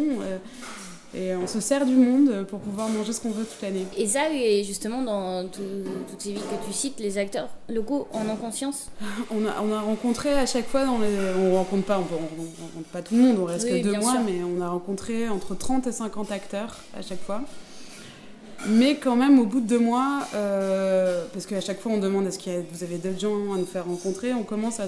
Et 1.13 1.35
on 1.35 1.45
se 1.45 1.59
sert 1.59 1.85
du 1.85 1.95
monde 1.95 2.45
pour 2.47 2.59
pouvoir 2.59 2.87
manger 2.87 3.11
ce 3.11 3.19
qu'on 3.19 3.31
veut 3.31 3.43
toute 3.43 3.61
l'année. 3.61 3.85
Et 3.97 4.07
ça, 4.07 4.31
et 4.31 4.63
justement, 4.63 5.01
dans 5.01 5.47
toutes 5.47 6.19
ces 6.19 6.31
villes 6.31 6.41
que 6.41 6.65
tu 6.65 6.73
cites, 6.73 6.99
les 6.99 7.17
acteurs 7.17 7.49
locaux 7.67 8.07
en 8.13 8.29
ont 8.29 8.37
conscience 8.37 8.89
on 9.31 9.45
a, 9.45 9.61
on 9.61 9.73
a 9.73 9.81
rencontré 9.81 10.33
à 10.33 10.45
chaque 10.45 10.67
fois, 10.67 10.85
dans 10.85 10.99
les, 10.99 11.09
on 11.37 11.55
rencontre 11.55 11.83
pas, 11.83 11.97
on, 11.97 12.03
rencontre 12.03 12.89
pas 12.93 13.01
tout 13.01 13.15
le 13.15 13.21
monde, 13.23 13.39
on 13.39 13.45
reste 13.45 13.67
que 13.67 13.83
deux 13.83 13.97
mois, 13.97 14.19
mais 14.25 14.41
on 14.43 14.61
a 14.61 14.69
rencontré 14.69 15.27
entre 15.27 15.55
30 15.55 15.87
et 15.87 15.91
50 15.91 16.31
acteurs 16.31 16.77
à 16.97 17.01
chaque 17.01 17.21
fois. 17.21 17.41
Mais 18.67 18.95
quand 18.95 19.15
même, 19.15 19.39
au 19.39 19.45
bout 19.45 19.59
de 19.59 19.67
deux 19.67 19.79
mois, 19.79 20.19
euh, 20.35 21.25
parce 21.33 21.45
qu'à 21.45 21.61
chaque 21.61 21.79
fois 21.79 21.93
on 21.93 21.97
demande 21.97 22.27
est-ce 22.27 22.39
que 22.39 22.63
vous 22.71 22.83
avez 22.83 22.97
d'autres 22.97 23.19
gens 23.19 23.53
à 23.53 23.57
nous 23.57 23.65
faire 23.65 23.85
rencontrer, 23.85 24.33
on 24.33 24.43
commence 24.43 24.79
à 24.79 24.87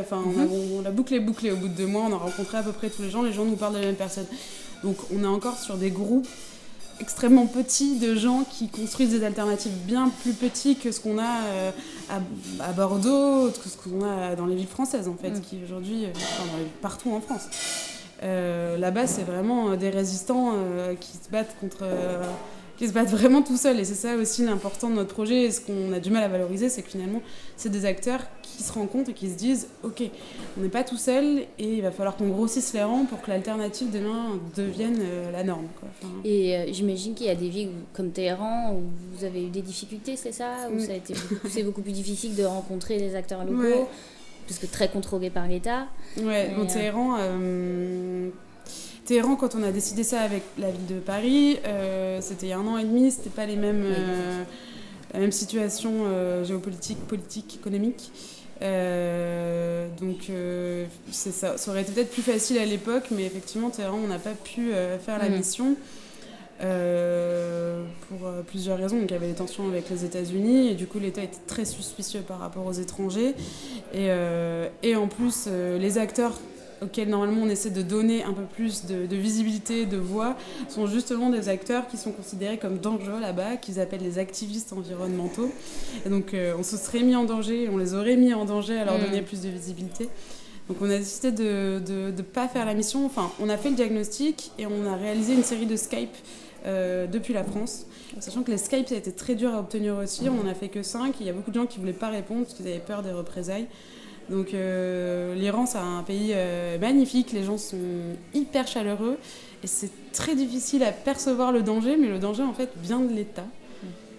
enfin 0.00 0.22
on, 0.24 0.38
a, 0.38 0.44
mhm. 0.44 0.84
la 0.84 0.90
boucle 0.90 1.14
est 1.14 1.20
bouclée. 1.20 1.50
Au 1.50 1.56
bout 1.56 1.68
de 1.68 1.74
deux 1.74 1.86
mois, 1.86 2.04
on 2.08 2.12
a 2.12 2.16
rencontré 2.16 2.58
à 2.58 2.62
peu 2.62 2.72
près 2.72 2.90
tous 2.90 3.02
les 3.02 3.10
gens, 3.10 3.22
les 3.22 3.32
gens 3.32 3.44
nous 3.44 3.56
parlent 3.56 3.74
de 3.74 3.80
la 3.80 3.86
même 3.86 3.94
personne. 3.96 4.26
Donc 4.82 4.96
on 5.14 5.22
est 5.22 5.26
encore 5.26 5.58
sur 5.58 5.76
des 5.76 5.90
groupes 5.90 6.28
extrêmement 7.00 7.46
petit 7.46 7.98
de 7.98 8.14
gens 8.14 8.44
qui 8.48 8.68
construisent 8.68 9.10
des 9.10 9.24
alternatives 9.24 9.72
bien 9.86 10.10
plus 10.22 10.34
petits 10.34 10.76
que 10.76 10.92
ce 10.92 11.00
qu'on 11.00 11.18
a 11.18 11.40
à, 12.10 12.72
Bordeaux, 12.72 13.50
que 13.50 13.68
ce 13.68 13.76
qu'on 13.76 14.04
a 14.04 14.36
dans 14.36 14.46
les 14.46 14.54
villes 14.54 14.68
françaises 14.68 15.08
en 15.08 15.16
fait, 15.16 15.30
mm. 15.30 15.40
qui 15.40 15.60
aujourd'hui, 15.64 16.06
enfin, 16.14 16.48
partout 16.80 17.12
en 17.12 17.20
France. 17.20 17.48
Là-bas, 18.22 19.08
c'est 19.08 19.24
vraiment 19.24 19.74
des 19.74 19.90
résistants 19.90 20.54
qui 21.00 21.12
se 21.12 21.28
battent 21.30 21.56
contre 21.60 21.84
qui 22.82 22.88
se 22.88 22.92
battent 22.92 23.10
vraiment 23.10 23.42
tout 23.42 23.56
seuls. 23.56 23.78
Et 23.78 23.84
c'est 23.84 23.94
ça 23.94 24.16
aussi 24.16 24.44
l'important 24.44 24.90
de 24.90 24.96
notre 24.96 25.14
projet. 25.14 25.42
Et 25.42 25.50
ce 25.52 25.60
qu'on 25.60 25.92
a 25.92 26.00
du 26.00 26.10
mal 26.10 26.24
à 26.24 26.28
valoriser, 26.28 26.68
c'est 26.68 26.82
que 26.82 26.90
finalement, 26.90 27.22
c'est 27.56 27.68
des 27.68 27.84
acteurs 27.84 28.20
qui 28.42 28.64
se 28.64 28.72
rencontrent 28.72 29.10
et 29.10 29.12
qui 29.12 29.30
se 29.30 29.36
disent 29.36 29.68
Ok, 29.84 30.02
on 30.58 30.62
n'est 30.62 30.68
pas 30.68 30.82
tout 30.82 30.96
seul 30.96 31.42
et 31.60 31.76
il 31.76 31.82
va 31.82 31.92
falloir 31.92 32.16
qu'on 32.16 32.26
grossisse 32.26 32.72
les 32.72 32.82
rangs 32.82 33.04
pour 33.04 33.22
que 33.22 33.30
l'alternative 33.30 33.92
demain 33.92 34.40
devienne 34.56 34.98
euh, 35.00 35.30
la 35.30 35.44
norme. 35.44 35.68
et 36.24 36.56
euh, 36.56 36.72
j'imagine 36.72 37.14
qu'il 37.14 37.26
y 37.26 37.30
a 37.30 37.36
des 37.36 37.48
villes 37.48 37.70
comme 37.92 38.10
Téhéran 38.10 38.74
où 38.74 38.82
vous 39.16 39.24
avez 39.24 39.44
eu 39.44 39.48
des 39.48 39.62
difficultés, 39.62 40.16
c'est 40.16 40.32
ça? 40.32 40.68
Où 40.74 40.80
ça 40.80 40.90
a 40.90 40.96
été 40.96 41.14
c'est 41.48 41.62
beaucoup 41.62 41.82
plus 41.82 41.92
difficile 41.92 42.34
de 42.34 42.42
rencontrer 42.42 42.98
des 42.98 43.14
acteurs 43.14 43.44
locaux? 43.44 43.88
Parce 44.48 44.58
que 44.58 44.66
très 44.66 44.88
contrôlé 44.88 45.30
par 45.30 45.46
l'État. 45.46 45.86
Ouais, 46.20 46.50
en 46.58 46.62
euh, 46.62 46.66
Téhéran. 46.66 47.16
Téhéran, 49.04 49.34
quand 49.34 49.54
on 49.56 49.62
a 49.62 49.72
décidé 49.72 50.04
ça 50.04 50.20
avec 50.20 50.42
la 50.58 50.70
ville 50.70 50.86
de 50.86 51.00
Paris, 51.00 51.58
euh, 51.66 52.20
c'était 52.20 52.46
il 52.46 52.48
y 52.50 52.52
a 52.52 52.58
un 52.58 52.66
an 52.66 52.78
et 52.78 52.84
demi, 52.84 53.10
c'était 53.10 53.30
pas 53.30 53.46
les 53.46 53.56
mêmes, 53.56 53.84
euh, 53.84 54.44
la 55.12 55.20
même 55.20 55.32
situation 55.32 55.90
euh, 56.06 56.44
géopolitique, 56.44 56.98
politique, 57.08 57.56
économique. 57.60 58.12
donc 60.00 60.30
ça, 61.10 61.56
ça, 61.56 61.70
aurait 61.70 61.82
été 61.82 61.92
peut-être 61.92 62.12
plus 62.12 62.22
facile 62.22 62.58
à 62.58 62.64
l'époque, 62.64 63.06
mais 63.10 63.24
effectivement, 63.24 63.70
Téhéran, 63.70 63.98
on 64.04 64.06
n'a 64.06 64.20
pas 64.20 64.34
pu 64.34 64.70
faire 65.04 65.18
la 65.18 65.28
mhm. 65.28 65.36
mission. 65.36 65.76
pour 68.08 68.30
plusieurs 68.46 68.78
raisons. 68.78 69.00
Donc, 69.00 69.10
il 69.10 69.14
y 69.14 69.16
avait 69.16 69.26
des 69.26 69.34
tensions 69.34 69.66
avec 69.66 69.90
les 69.90 70.04
États-Unis 70.04 70.68
et 70.68 70.74
du 70.74 70.86
coup 70.86 71.00
l'État 71.00 71.24
était 71.24 71.42
très 71.48 71.64
suspicieux 71.64 72.20
par 72.20 72.38
rapport 72.38 72.64
aux 72.66 72.72
étrangers. 72.72 73.34
Et, 73.94 74.10
et 74.84 74.94
en 74.94 75.08
plus, 75.08 75.48
les 75.80 75.98
acteurs 75.98 76.38
auxquels 76.82 77.08
normalement 77.08 77.42
on 77.42 77.48
essaie 77.48 77.70
de 77.70 77.82
donner 77.82 78.24
un 78.24 78.32
peu 78.32 78.42
plus 78.42 78.86
de, 78.86 79.16
visibilité, 79.16 79.86
de 79.86 79.96
voix, 79.96 80.36
sont 80.68 80.86
justement 80.86 81.30
des 81.30 81.48
acteurs 81.48 81.86
qui 81.86 81.96
sont 81.96 82.12
considérés 82.12 82.58
comme 82.58 82.78
dangereux 82.78 83.20
là-bas, 83.20 83.56
qu'ils 83.56 83.80
appellent 83.80 84.02
les 84.02 84.18
activistes 84.18 84.72
environnementaux. 84.72 85.50
Et 86.04 86.08
donc 86.08 86.34
euh, 86.34 86.54
on 86.58 86.62
se 86.62 86.76
serait 86.76 87.02
mis 87.02 87.16
en 87.16 87.24
danger, 87.24 87.68
on 87.72 87.76
les 87.76 87.94
aurait 87.94 88.16
mis 88.16 88.34
en 88.34 88.44
danger 88.44 88.78
à 88.78 88.84
leur 88.84 88.98
mm. 88.98 89.02
donner 89.02 89.22
plus 89.22 89.40
de 89.40 89.48
visibilité. 89.48 90.08
Donc 90.68 90.78
on 90.80 90.90
a 90.90 90.98
décidé 90.98 91.32
de 91.32 91.80
ne 91.86 92.22
pas 92.22 92.48
faire 92.48 92.64
la 92.64 92.74
mission. 92.74 93.04
Enfin, 93.04 93.30
on 93.40 93.48
a 93.48 93.56
fait 93.56 93.70
le 93.70 93.76
diagnostic 93.76 94.52
et 94.58 94.66
on 94.66 94.86
a 94.86 94.96
réalisé 94.96 95.34
une 95.34 95.42
série 95.42 95.66
de 95.66 95.76
Skype 95.76 96.14
euh, 96.64 97.06
depuis 97.08 97.34
la 97.34 97.42
France. 97.42 97.86
Sachant 98.20 98.42
que 98.42 98.50
les 98.50 98.58
Skype, 98.58 98.88
ça 98.88 98.94
a 98.94 98.98
été 98.98 99.10
très 99.10 99.34
dur 99.34 99.52
à 99.52 99.58
obtenir 99.58 99.96
aussi. 99.96 100.28
On 100.28 100.34
n'en 100.42 100.48
a 100.48 100.54
fait 100.54 100.68
que 100.68 100.82
5. 100.82 101.16
Il 101.18 101.26
y 101.26 101.30
a 101.30 101.32
beaucoup 101.32 101.50
de 101.50 101.56
gens 101.58 101.66
qui 101.66 101.78
ne 101.78 101.82
voulaient 101.82 101.92
pas 101.92 102.10
répondre 102.10 102.42
parce 102.42 102.54
qu'ils 102.54 102.68
avaient 102.68 102.78
peur 102.78 103.02
des 103.02 103.10
représailles. 103.10 103.66
Donc 104.30 104.54
euh, 104.54 105.34
l'Iran, 105.34 105.66
c'est 105.66 105.78
un 105.78 106.02
pays 106.02 106.32
euh, 106.34 106.78
magnifique, 106.78 107.32
les 107.32 107.44
gens 107.44 107.58
sont 107.58 107.76
hyper 108.34 108.66
chaleureux 108.66 109.18
et 109.62 109.66
c'est 109.66 109.90
très 110.12 110.34
difficile 110.34 110.82
à 110.84 110.92
percevoir 110.92 111.52
le 111.52 111.62
danger, 111.62 111.96
mais 111.96 112.08
le 112.08 112.18
danger 112.18 112.42
en 112.42 112.52
fait 112.52 112.70
vient 112.76 113.00
de 113.00 113.12
l'État. 113.12 113.46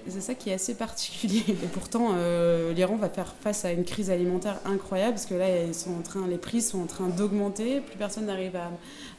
C'est 0.08 0.22
ça 0.22 0.34
qui 0.34 0.50
est 0.50 0.54
assez 0.54 0.76
particulier. 0.76 1.44
Et 1.48 1.68
pourtant, 1.72 2.10
euh, 2.16 2.74
l'Iran 2.74 2.96
va 2.98 3.10
faire 3.10 3.34
face 3.42 3.66
à 3.66 3.72
une 3.72 3.86
crise 3.86 4.10
alimentaire 4.10 4.60
incroyable 4.66 5.14
parce 5.14 5.26
que 5.26 5.36
là, 5.36 5.64
ils 5.66 5.74
sont 5.74 5.92
en 5.92 6.02
train, 6.02 6.28
les 6.28 6.38
prix 6.38 6.62
sont 6.62 6.82
en 6.82 6.86
train 6.86 7.08
d'augmenter, 7.08 7.80
plus 7.80 7.98
personne 7.98 8.26
n'arrive 8.26 8.56
à, 8.56 8.72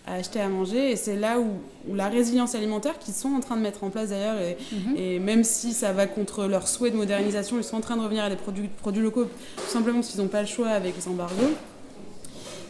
à 0.07 0.17
acheter 0.17 0.41
à 0.41 0.49
manger. 0.49 0.93
Et 0.93 0.97
c'est 0.97 1.17
là 1.17 1.41
où, 1.41 1.47
la 1.95 2.09
résilience 2.09 2.55
alimentaire 2.55 2.99
qu'ils 2.99 3.15
sont 3.15 3.31
en 3.31 3.41
train 3.41 3.57
de 3.57 3.63
mettre 3.63 3.85
en 3.85 3.91
place 3.91 4.11
d'ailleurs, 4.11 4.37
mhm. 4.37 4.97
et, 4.97 5.19
même 5.19 5.45
si 5.45 5.73
ça 5.73 5.93
va 5.93 6.07
contre 6.07 6.47
leur 6.47 6.69
souhait 6.69 6.91
de 6.91 6.97
modernisation, 6.97 7.57
ils 7.59 7.65
sont 7.65 7.77
en 7.77 7.81
train 7.81 7.97
de 7.97 8.03
revenir 8.03 8.25
à 8.25 8.31
des 8.31 8.37
produits, 8.37 8.69
produits 8.69 9.03
locaux, 9.03 9.25
tout 9.57 9.73
simplement 9.73 10.01
parce 10.01 10.11
qu'ils 10.11 10.21
n'ont 10.21 10.29
pas 10.29 10.43
le 10.43 10.47
choix 10.49 10.69
avec 10.69 10.97
les 10.97 11.09
embargos. 11.09 11.55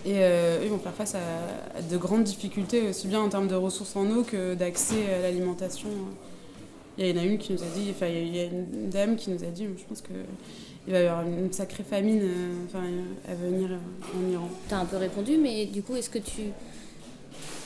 Et 0.06 0.16
euh, 0.16 0.60
ils 0.62 0.68
vont 0.68 0.78
faire 0.78 0.92
face 0.92 1.14
à, 1.14 1.80
de 1.80 1.96
grandes 1.96 2.24
difficultés, 2.24 2.88
aussi 2.88 3.06
bien 3.06 3.20
en 3.20 3.28
termes 3.28 3.48
de 3.48 3.54
ressources 3.54 3.96
en 3.96 4.08
eau 4.10 4.22
que 4.22 4.54
d'accès 4.54 5.14
à 5.14 5.22
l'alimentation. 5.22 5.88
Il 6.96 7.06
y 7.06 7.12
en 7.12 7.22
a 7.22 7.24
une 7.24 7.38
qui 7.38 7.52
nous 7.52 7.62
a 7.62 7.66
dit, 7.74 7.90
enfin, 7.90 8.06
il 8.06 8.36
y 8.36 8.40
a 8.40 8.44
une 8.44 8.88
dame 8.88 9.16
qui 9.16 9.30
nous 9.30 9.42
a 9.42 9.48
dit, 9.48 9.66
je 9.76 9.84
pense 9.84 10.00
que 10.00 10.12
il 10.86 10.92
va 10.92 11.00
y 11.00 11.06
avoir 11.06 11.26
une 11.26 11.52
sacrée 11.52 11.82
famine 11.82 12.20
euh, 12.22 13.02
à 13.26 13.34
venir 13.34 13.70
en 14.14 14.30
Iran. 14.30 14.48
Tu 14.68 14.74
as 14.74 14.78
un 14.78 14.84
peu 14.84 14.98
répondu, 14.98 15.38
mais 15.38 15.64
du 15.66 15.82
coup, 15.82 15.96
est-ce 15.96 16.10
que 16.10 16.18
tu 16.18 16.42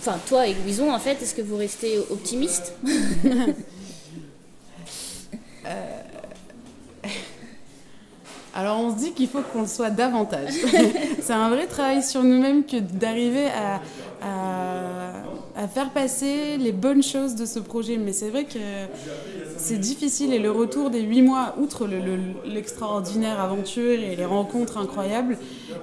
Enfin, 0.00 0.16
toi 0.28 0.46
et 0.46 0.54
Louison, 0.54 0.92
en 0.92 0.98
fait, 1.00 1.20
est-ce 1.20 1.34
que 1.34 1.42
vous 1.42 1.56
restez 1.56 1.98
optimiste 1.98 2.72
euh, 5.66 5.84
Alors, 8.54 8.78
on 8.78 8.96
se 8.96 9.02
dit 9.02 9.12
qu'il 9.12 9.28
faut 9.28 9.42
qu'on 9.42 9.62
le 9.62 9.66
soit 9.66 9.90
davantage. 9.90 10.52
c'est 11.20 11.32
un 11.32 11.50
vrai 11.50 11.66
travail 11.66 12.04
sur 12.04 12.22
nous-mêmes 12.22 12.64
que 12.64 12.76
d'arriver 12.76 13.46
à, 13.46 13.80
à, 15.58 15.68
faire 15.68 15.90
passer 15.90 16.56
les 16.56 16.72
bonnes 16.72 17.02
choses 17.02 17.34
de 17.34 17.44
ce 17.44 17.58
projet. 17.58 17.96
Mais 17.96 18.12
c'est 18.12 18.30
vrai 18.30 18.44
que 18.44 18.58
c'est 19.56 19.78
difficile 19.78 20.32
et 20.32 20.38
le 20.38 20.50
retour 20.50 20.90
des 20.90 21.00
huit 21.00 21.22
mois, 21.22 21.54
outre 21.58 21.88
l'extraordinaire 22.44 23.40
aventure 23.40 23.98
et 23.98 24.16
les 24.16 24.24
rencontres 24.24 24.78
incroyables, 24.78 25.36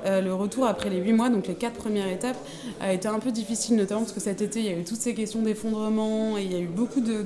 euh, 0.06 0.22
le 0.22 0.34
retour 0.34 0.66
après 0.66 0.90
les 0.90 1.00
huit 1.00 1.14
mois, 1.14 1.30
donc 1.30 1.48
les 1.48 1.56
quatre 1.56 1.76
premières 1.76 2.10
étapes, 2.10 2.38
a 2.80 2.94
été 2.94 3.08
un 3.08 3.20
peu 3.20 3.32
difficile, 3.32 3.76
notamment 3.76 4.02
parce 4.02 4.14
que 4.14 4.20
cet 4.20 4.42
été, 4.42 4.60
il 4.60 4.66
y 4.66 4.70
a 4.70 4.78
eu 4.78 4.84
toutes 4.84 5.02
ces 5.02 5.14
questions 5.14 5.42
d'effondrement 5.42 6.38
et 6.38 6.44
il 6.44 6.52
y 6.52 6.56
a 6.56 6.60
eu 6.60 6.68
beaucoup 6.68 7.02
de, 7.02 7.24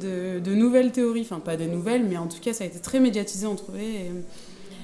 de, 0.00 0.54
nouvelles 0.54 0.92
théories, 0.92 1.22
enfin 1.22 1.40
pas 1.40 1.56
de 1.56 1.64
nouvelles, 1.64 2.04
mais 2.04 2.16
en 2.16 2.26
tout 2.26 2.40
cas, 2.40 2.52
ça 2.52 2.64
a 2.64 2.66
été 2.66 2.80
très 2.80 3.00
médiatisé 3.00 3.46
entre 3.46 3.72
eux. 3.72 3.80
Et, 3.80 4.10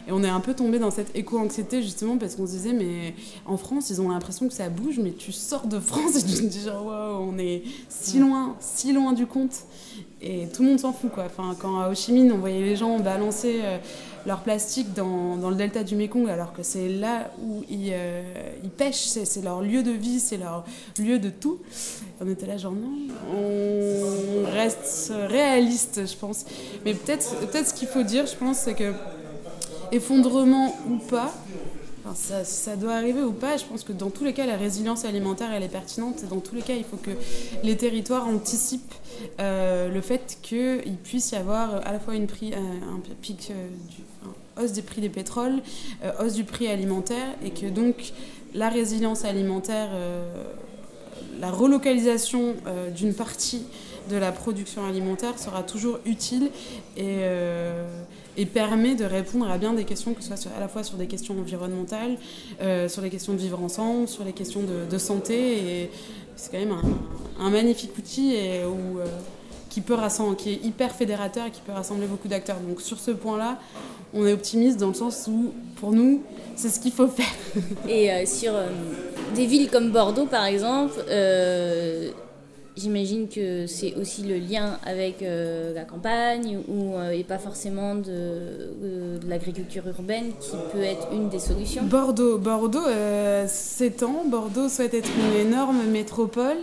et 0.09 0.13
on 0.13 0.23
est 0.23 0.29
un 0.29 0.41
peu 0.41 0.55
tombé 0.55 0.79
dans 0.79 0.91
cette 0.91 1.15
éco-anxiété 1.17 1.83
justement 1.83 2.17
parce 2.17 2.37
qu'on 2.37 2.47
se 2.47 2.53
disait, 2.53 2.73
mais 2.73 3.15
en 3.47 3.57
France, 3.57 3.91
ils 3.91 4.01
ont 4.01 4.09
l'impression 4.09 4.49
que 4.49 4.55
ça 4.55 4.69
bouge, 4.69 4.99
mais 5.03 5.13
tu 5.13 5.33
sors 5.33 5.67
de 5.67 5.79
France 5.79 6.17
et 6.17 6.23
tu 6.23 6.43
te 6.43 6.47
dis, 6.47 6.63
genre, 6.63 6.85
wow, 6.85 7.29
on 7.31 7.39
est 7.39 7.63
si 7.89 8.19
loin, 8.19 8.57
si 8.61 8.93
loin 8.93 9.13
du 9.13 9.27
compte. 9.27 9.65
Et 10.23 10.49
tout 10.53 10.63
le 10.63 10.71
monde 10.71 10.81
s'en 10.81 10.93
fout, 10.93 11.11
quoi. 11.11 11.25
Enfin, 11.25 11.57
quand 11.59 11.81
à 11.81 11.89
Ho 11.89 11.95
Chi 11.95 12.13
Minh, 12.13 12.31
on 12.31 12.39
voyait 12.39 12.61
les 12.61 12.77
gens 12.77 12.99
balancer 12.99 13.61
euh, 13.63 13.79
leur 14.27 14.41
plastique 14.41 14.93
dans, 14.93 15.37
dans, 15.37 15.49
le 15.49 15.57
delta 15.57 15.83
du 15.83 15.97
Mekong, 15.97 16.29
alors 16.29 16.53
que 16.53 16.63
c'est 16.63 16.89
là 16.89 17.31
où 17.43 17.65
ils, 17.71 17.91
euh, 17.93 18.23
ils 18.63 18.69
pêchent, 18.69 19.07
c'est 19.07 19.43
leur 19.43 19.63
lieu 19.63 19.83
de 19.83 19.93
vie, 19.93 20.21
c'est 20.21 20.37
leur 20.37 20.65
lieu 20.99 21.19
de 21.19 21.31
tout. 21.31 21.59
On 22.21 22.29
était 22.29 22.47
là, 22.47 22.59
genre, 22.59 22.73
non, 22.73 22.93
on 23.35 24.45
reste 24.53 25.11
réaliste, 25.29 26.07
je 26.07 26.17
pense. 26.17 26.45
Mais 26.85 26.93
peut-être 26.93 27.37
peut, 27.39 27.59
-être, 27.59 27.69
ce 27.69 27.75
qu'il 27.75 27.89
faut 27.89 28.03
dire, 28.03 28.27
je 28.27 28.37
pense, 28.37 28.59
c'est 28.59 28.75
que 28.75 28.93
effondrement 29.93 30.75
ou 30.89 30.97
pas, 30.97 31.33
ça, 32.15 32.77
doit 32.77 32.95
arriver 32.95 33.23
ou 33.23 33.33
pas, 33.33 33.57
je 33.57 33.65
pense 33.65 33.85
que 33.85 33.93
dans 33.93 34.11
tous 34.11 34.25
les 34.25 34.33
cas, 34.33 34.47
la 34.47 34.57
résilience 34.57 35.05
alimentaire, 35.05 35.53
elle 35.53 35.63
est 35.63 35.69
pertinente. 35.69 36.25
Dans 36.29 36.41
tous 36.41 36.55
les 36.55 36.63
cas, 36.63 36.75
il 36.75 36.85
faut 36.85 36.97
que 36.97 37.11
les 37.63 37.77
territoires 37.77 38.27
anticipent 38.27 38.95
euh, 39.39 39.89
le 39.89 40.01
fait 40.01 40.39
qu'il 40.43 40.97
puisse 41.03 41.33
y 41.33 41.37
avoir 41.37 41.87
à 41.87 41.93
la 41.93 42.01
fois 42.01 42.15
une 42.15 42.25
euh, 42.25 42.57
un 42.57 43.01
pic, 43.21 43.51
euh, 43.51 44.63
hausse 44.63 44.73
des 44.73 44.83
prix 44.83 45.01
des 45.01 45.09
pétroles, 45.09 45.63
hausse 46.21 46.35
du 46.35 46.45
prix 46.45 46.69
alimentaire, 46.69 47.35
et 47.45 47.51
que 47.51 47.67
donc 47.67 48.13
la 48.55 48.69
résilience 48.69 49.25
alimentaire, 49.25 49.91
la 51.39 51.51
relocalisation 51.51 52.57
d'une 52.95 53.15
partie 53.15 53.63
de 54.11 54.17
la 54.17 54.33
production 54.33 54.85
alimentaire 54.85 55.39
sera 55.39 55.63
toujours 55.63 56.01
utile 56.05 56.51
et 56.97 57.21
et 58.37 58.47
permet 58.47 58.95
de 58.95 59.05
répondre 59.05 59.51
à 59.51 59.59
bien 59.59 59.73
des 59.73 59.85
questions, 59.85 60.15
que 60.15 60.23
ce 60.23 60.35
soit 60.37 60.53
à 60.57 60.61
la 60.61 60.69
fois 60.69 60.83
sur 60.83 60.97
des 60.97 61.07
questions 61.07 61.39
environnementales, 61.39 62.17
euh, 62.61 62.89
sur 62.89 63.03
les 63.03 63.11
questions 63.11 63.33
de 63.33 63.39
vivre 63.39 63.63
ensemble, 63.63 64.09
sur 64.09 64.25
les 64.25 64.33
questions 64.33 64.61
de, 64.63 64.99
santé. 64.99 65.83
Et 65.83 65.91
c'est 66.37 66.51
quand 66.51 66.59
même 66.59 66.77
un, 67.39 67.51
magnifique 67.51 67.97
outil 67.97 68.35
et 68.35 68.61
euh, 68.63 68.69
qui, 69.69 69.81
peut 69.81 69.95
rassembler, 69.95 70.37
qui 70.37 70.51
est 70.51 70.65
hyper 70.65 70.95
fédérateur 70.95 71.47
et 71.47 71.51
qui 71.51 71.61
peut 71.61 71.73
rassembler 71.73 72.07
beaucoup 72.07 72.29
d'acteurs. 72.29 72.59
Donc 72.61 72.81
sur 72.81 72.99
ce 72.99 73.11
point-là, 73.11 73.59
on 74.13 74.27
est 74.27 74.33
optimiste 74.33 74.79
dans 74.79 74.89
le 74.89 74.95
sens 74.95 75.29
où, 75.29 75.53
pour 75.77 75.93
nous, 75.93 76.23
c'est 76.57 76.69
ce 76.69 76.81
qu'il 76.81 76.93
faut 76.93 77.09
faire. 77.09 77.27
et 77.89 78.13
euh, 78.13 78.27
sur 78.27 78.53
des 79.35 79.47
villes 79.47 79.71
comme 79.71 79.91
Bordeaux, 79.91 80.27
par 80.27 80.45
exemple, 80.45 80.95
J'imagine 82.81 83.29
que 83.29 83.67
c'est 83.67 83.95
aussi 83.97 84.23
le 84.23 84.39
lien 84.39 84.79
avec 84.87 85.21
euh, 85.21 85.75
la 85.75 85.85
campagne 85.85 86.61
ou, 86.67 86.95
euh, 86.95 87.11
et 87.11 87.25
pas 87.25 87.39
forcément 87.39 87.95
de, 87.95 88.05
euh, 88.09 89.19
de 89.19 89.29
l'agriculture 89.29 89.87
urbaine 89.87 90.33
qui 90.41 90.57
peut 90.73 90.83
être 90.83 91.09
une 91.13 91.29
des 91.29 91.41
solutions. 91.41 91.83
Bordeaux, 91.83 92.39
Bordeaux 92.39 92.89
s'étend. 93.49 94.25
Bordeaux 94.27 94.71
souhaite 94.71 94.95
être 94.95 95.11
une 95.19 95.47
énorme 95.47 95.85
métropole 95.91 96.57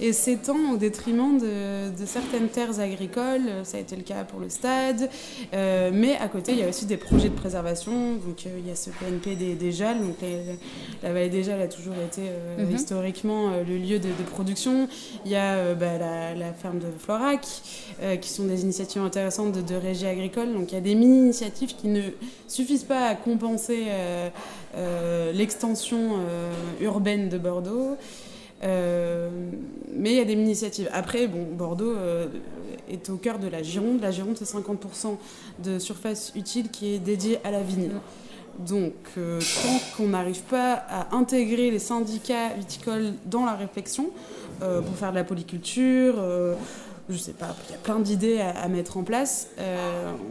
et 0.00 0.12
s'étend 0.12 0.72
au 0.74 0.76
détriment 0.76 1.38
de, 1.38 1.96
de, 1.96 2.06
certaines 2.06 2.48
terres 2.48 2.80
agricoles. 2.80 3.62
Ça 3.62 3.76
a 3.76 3.80
été 3.80 3.94
le 3.94 4.02
cas 4.02 4.24
pour 4.24 4.40
le 4.40 4.48
stade. 4.48 5.08
mais 5.52 6.16
à 6.16 6.26
côté, 6.26 6.52
il 6.52 6.58
y 6.58 6.64
a 6.64 6.68
aussi 6.68 6.86
des 6.86 6.96
projets 6.96 7.28
de 7.28 7.34
préservation. 7.34 8.14
Donc 8.26 8.44
il 8.44 8.66
y 8.66 8.72
a 8.72 8.74
ce 8.74 8.90
PNP 8.90 9.36
des, 9.36 9.54
des 9.54 9.70
Jalles. 9.70 10.00
Donc 10.00 10.16
la 11.02 11.12
vallée 11.12 11.28
des 11.28 11.44
Jalles 11.44 11.62
a 11.62 11.68
toujours 11.68 11.94
été 11.94 12.22
mhm. 12.58 12.74
historiquement 12.74 13.50
le 13.50 13.76
lieu 13.76 14.00
de, 14.00 14.08
de 14.08 14.28
production. 14.28 14.88
Il 15.24 15.30
y 15.30 15.36
a 15.36 15.59
a 15.60 15.74
bah, 15.74 15.98
la, 15.98 16.52
ferme 16.52 16.78
de 16.78 16.86
Florac, 16.98 17.46
qui 18.20 18.28
sont 18.28 18.44
des 18.44 18.62
initiatives 18.62 19.02
intéressantes 19.02 19.52
de, 19.52 19.74
régie 19.74 20.06
agricole. 20.06 20.52
Donc 20.52 20.72
il 20.72 20.74
y 20.74 20.78
a 20.78 20.82
des 20.82 20.94
mini-initiatives 20.94 21.74
qui 21.76 21.88
ne 21.88 22.02
suffisent 22.48 22.84
pas 22.84 23.06
à 23.06 23.14
compenser 23.14 23.86
l'extension 25.34 26.16
urbaine 26.80 27.28
de 27.28 27.38
Bordeaux. 27.38 27.96
mais 28.62 30.10
il 30.10 30.16
y 30.16 30.20
a 30.20 30.24
des 30.24 30.32
initiatives. 30.32 30.88
Après, 30.92 31.26
bon, 31.26 31.46
Bordeaux 31.52 31.94
est 32.90 33.10
au 33.10 33.16
cœur 33.16 33.38
de 33.38 33.48
la 33.48 33.62
Gironde. 33.62 34.00
La 34.00 34.10
Gironde, 34.10 34.36
c'est 34.36 34.44
50% 34.44 35.16
de 35.62 35.78
surface 35.78 36.32
utile 36.34 36.70
qui 36.70 36.94
est 36.94 36.98
dédiée 36.98 37.38
à 37.44 37.50
la 37.50 37.62
vigne. 37.62 37.90
Donc, 38.58 38.94
euh, 39.16 39.40
tant 39.62 39.96
qu'on 39.96 40.08
n'arrive 40.08 40.42
pas 40.42 40.74
à 40.74 41.14
intégrer 41.14 41.70
les 41.70 41.78
syndicats 41.78 42.50
viticoles 42.56 43.14
dans 43.24 43.44
la 43.44 43.54
réflexion 43.54 44.10
euh, 44.62 44.80
pour 44.80 44.94
faire 44.96 45.10
de 45.10 45.16
la 45.16 45.24
polyculture, 45.24 46.14
euh, 46.18 46.54
je 47.08 47.16
sais 47.16 47.32
pas, 47.32 47.56
il 47.68 47.72
y 47.72 47.74
a 47.74 47.78
plein 47.78 47.98
d'idées 48.00 48.40
à, 48.40 48.68
mettre 48.68 48.96
en 48.96 49.02
place, 49.02 49.48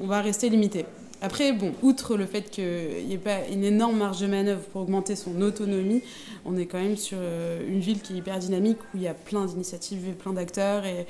on 0.02 0.08
va 0.08 0.22
rester 0.22 0.50
limité. 0.50 0.86
Après, 1.22 1.52
bon, 1.52 1.74
outre 1.82 2.15
le 2.15 2.26
fait 2.26 2.44
qu'il 2.50 3.06
n'y 3.06 3.13
ait 3.13 3.18
pas 3.18 3.46
une 3.52 3.65
énorme 3.65 3.98
marge 3.98 4.22
de 4.22 4.28
manœuvre 4.28 4.62
pour 4.62 4.84
augmenter 4.84 5.18
son 5.18 5.42
autonomie, 5.42 6.02
on 6.46 6.56
est 6.56 6.65
quand 6.65 6.80
même 6.80 6.96
sur 6.96 7.18
euh, 7.20 7.68
une 7.68 7.82
ville 7.82 8.00
qui 8.00 8.13
est 8.13 8.18
hyper 8.18 8.39
dynamique, 8.39 8.78
où 8.94 8.98
il 8.98 9.02
y 9.02 9.08
a 9.08 9.13
plein 9.13 9.46
d'initiatives 9.46 10.08
et 10.08 10.13
plein 10.13 10.32
d'acteurs, 10.32 10.86
et 10.86 11.06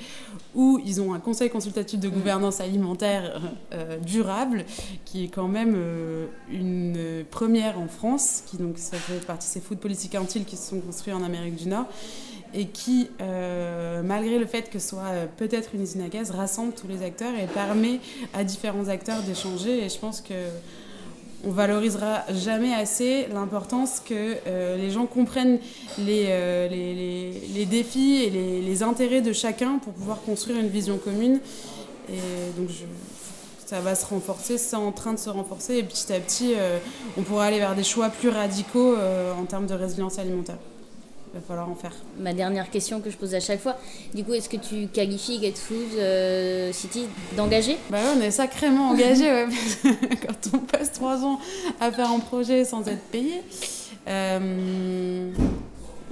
où 0.56 0.80
ils 0.84 1.00
ont 1.00 1.14
un 1.14 1.20
conseil 1.20 1.48
consultatif 1.48 2.00
de 2.00 2.08
mm. 2.08 2.12
gouvernance 2.12 2.60
alimentaire 2.60 3.40
euh, 3.72 3.98
durable, 3.98 4.64
qui 5.04 5.24
est 5.24 5.28
quand 5.28 5.46
même 5.46 5.74
euh, 5.76 6.26
une 6.50 7.24
première 7.30 7.78
en 7.78 7.86
France, 7.86 8.42
qui 8.46 8.56
donc 8.56 8.78
ça 8.78 8.96
fait 8.96 9.24
partie 9.24 9.46
de 9.46 9.52
ces 9.52 9.60
food 9.60 9.78
policy 9.78 10.08
council 10.08 10.44
qui 10.44 10.56
se 10.56 10.70
sont 10.70 10.80
construits 10.80 11.12
en 11.12 11.22
Amérique 11.22 11.54
du 11.54 11.68
Nord 11.68 11.86
et 12.54 12.66
qui, 12.66 13.10
euh, 13.20 14.02
malgré 14.02 14.38
le 14.38 14.46
fait 14.46 14.70
que 14.70 14.78
ce 14.78 14.90
soit 14.90 15.08
euh, 15.08 15.26
peut-être 15.36 15.74
une 15.74 15.82
usine 15.82 16.02
à 16.02 16.08
gaz, 16.08 16.30
rassemble 16.30 16.72
tous 16.72 16.88
les 16.88 17.02
acteurs 17.02 17.32
et 17.38 17.46
permet 17.46 18.00
à 18.34 18.44
différents 18.44 18.88
acteurs 18.88 19.22
d'échanger. 19.22 19.84
Et 19.84 19.88
je 19.88 19.98
pense 19.98 20.20
que 20.20 20.34
on 21.42 21.52
valorisera 21.52 22.24
jamais 22.34 22.74
assez 22.74 23.26
l'importance 23.32 24.00
que 24.00 24.36
euh, 24.46 24.76
les 24.76 24.90
gens 24.90 25.06
comprennent 25.06 25.58
les, 25.98 26.26
défis 27.70 28.24
et 28.24 28.30
les, 28.30 28.82
intérêts 28.82 29.22
de 29.22 29.32
chacun 29.32 29.78
pour 29.78 29.94
pouvoir 29.94 30.20
construire 30.20 30.58
une 30.58 30.68
vision 30.68 30.98
commune. 30.98 31.40
Et 32.10 32.60
donc 32.60 32.68
ça 33.64 33.80
va 33.80 33.94
se 33.94 34.04
renforcer, 34.04 34.58
c'est 34.58 34.76
en 34.76 34.92
train 34.92 35.14
de 35.14 35.18
se 35.18 35.30
renforcer 35.30 35.78
et 35.78 35.82
petit 35.82 36.12
à 36.12 36.20
petit, 36.20 36.54
on 37.16 37.22
pourra 37.22 37.46
aller 37.46 37.58
vers 37.58 37.74
des 37.74 37.84
choix 37.84 38.10
plus 38.10 38.28
radicaux 38.28 38.96
en 39.38 39.44
termes 39.44 39.66
de 39.66 39.74
résilience 39.74 40.18
alimentaire 40.18 40.58
il 41.32 41.38
va 41.38 41.46
falloir 41.46 41.68
en 41.68 41.74
faire. 41.74 41.92
Ma 42.18 42.32
dernière 42.32 42.70
question 42.70 43.00
que 43.00 43.10
je 43.10 43.16
pose 43.16 43.34
à 43.34 43.40
chaque 43.40 43.60
fois, 43.60 43.76
du 44.14 44.24
coup, 44.24 44.34
est-ce 44.34 44.48
que 44.48 44.56
tu 44.56 44.88
qualifies 44.88 45.40
Get 45.40 45.52
Food 45.52 45.96
euh, 45.96 46.72
City 46.72 47.06
d'engagé? 47.36 47.76
Bah 47.88 47.98
ouais, 47.98 48.18
on 48.18 48.20
est 48.20 48.32
sacrément 48.32 48.90
engagé, 48.90 49.30
ouais, 49.30 49.46
quand 49.84 50.56
on 50.56 50.58
passe 50.58 50.92
trois 50.92 51.24
ans 51.24 51.38
à 51.80 51.92
faire 51.92 52.10
un 52.10 52.18
projet 52.18 52.64
sans 52.64 52.86
être 52.88 53.04
payé. 53.12 53.42
Euh, 54.08 55.30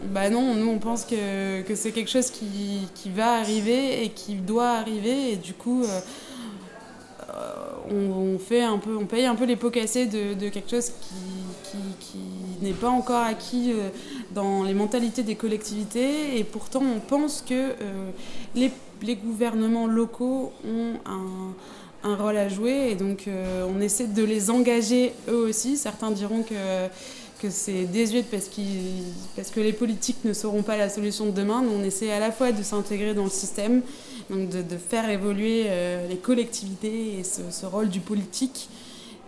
bah 0.04 0.31
non, 0.31 0.54
nous 0.54 0.70
on 0.70 0.78
pense 0.78 1.04
que, 1.04 1.62
que 1.62 1.74
c'est 1.74 1.90
quelque 1.90 2.11
chose 2.11 2.31
qui, 2.31 2.87
qui, 2.94 3.11
va 3.11 3.35
arriver 3.35 4.04
et 4.04 4.11
qui 4.11 4.35
doit 4.35 4.70
arriver 4.70 5.33
et 5.33 5.37
du 5.37 5.54
coup 5.54 5.83
euh, 5.83 6.00
on, 7.90 8.38
fait 8.38 8.62
un 8.62 8.78
peu, 8.78 8.96
on 8.96 9.07
paye 9.07 9.26
un 9.26 9.35
peu 9.35 9.44
les 9.44 9.57
pots 9.57 9.70
cassés 9.70 10.07
de, 10.07 10.35
de 10.35 10.48
quelque 10.50 10.70
chose 10.70 10.90
qui, 11.00 11.70
qui, 11.70 11.78
qui 11.98 12.64
n'est 12.64 12.72
pas 12.72 12.90
encore 12.90 13.24
acquis 13.24 13.72
dans 14.34 14.62
les 14.62 14.74
mentalités 14.74 15.22
des 15.22 15.34
collectivités 15.34 16.38
et 16.38 16.44
pourtant 16.44 16.82
on 16.82 17.00
pense 17.00 17.42
que 17.46 17.54
euh, 17.54 18.10
les, 18.54 19.16
gouvernements 19.16 19.86
locaux 19.86 20.52
ont 20.66 20.94
un, 21.06 22.16
rôle 22.16 22.36
à 22.36 22.48
jouer 22.48 22.90
et 22.90 22.94
donc 22.94 23.26
euh, 23.26 23.66
on 23.68 23.80
essaie 23.80 24.06
de 24.06 24.22
les 24.24 24.50
engager 24.50 25.12
eux 25.28 25.48
aussi. 25.48 25.76
Certains 25.76 26.10
diront 26.10 26.42
que, 26.42 26.54
c'est 27.50 27.84
désuet 27.84 28.24
parce, 28.28 28.48
que 28.48 29.60
les 29.60 29.72
politiques 29.72 30.24
ne 30.24 30.32
seront 30.32 30.62
pas 30.62 30.76
la 30.76 30.88
solution 30.88 31.26
de 31.26 31.30
demain. 31.30 31.64
on 31.72 31.84
essaie 31.84 32.10
à 32.10 32.18
la 32.18 32.32
fois 32.32 32.50
de 32.50 32.62
s'intégrer 32.62 33.14
dans 33.14 33.24
le 33.24 33.30
système, 33.30 33.82
donc 34.30 34.48
de, 34.48 34.76
faire 34.76 35.08
évoluer 35.08 35.64
euh, 35.66 36.08
les 36.08 36.16
collectivités 36.16 37.20
et 37.20 37.22
ce 37.24 37.66
rôle 37.66 37.88
du 37.88 38.00
politique 38.00 38.68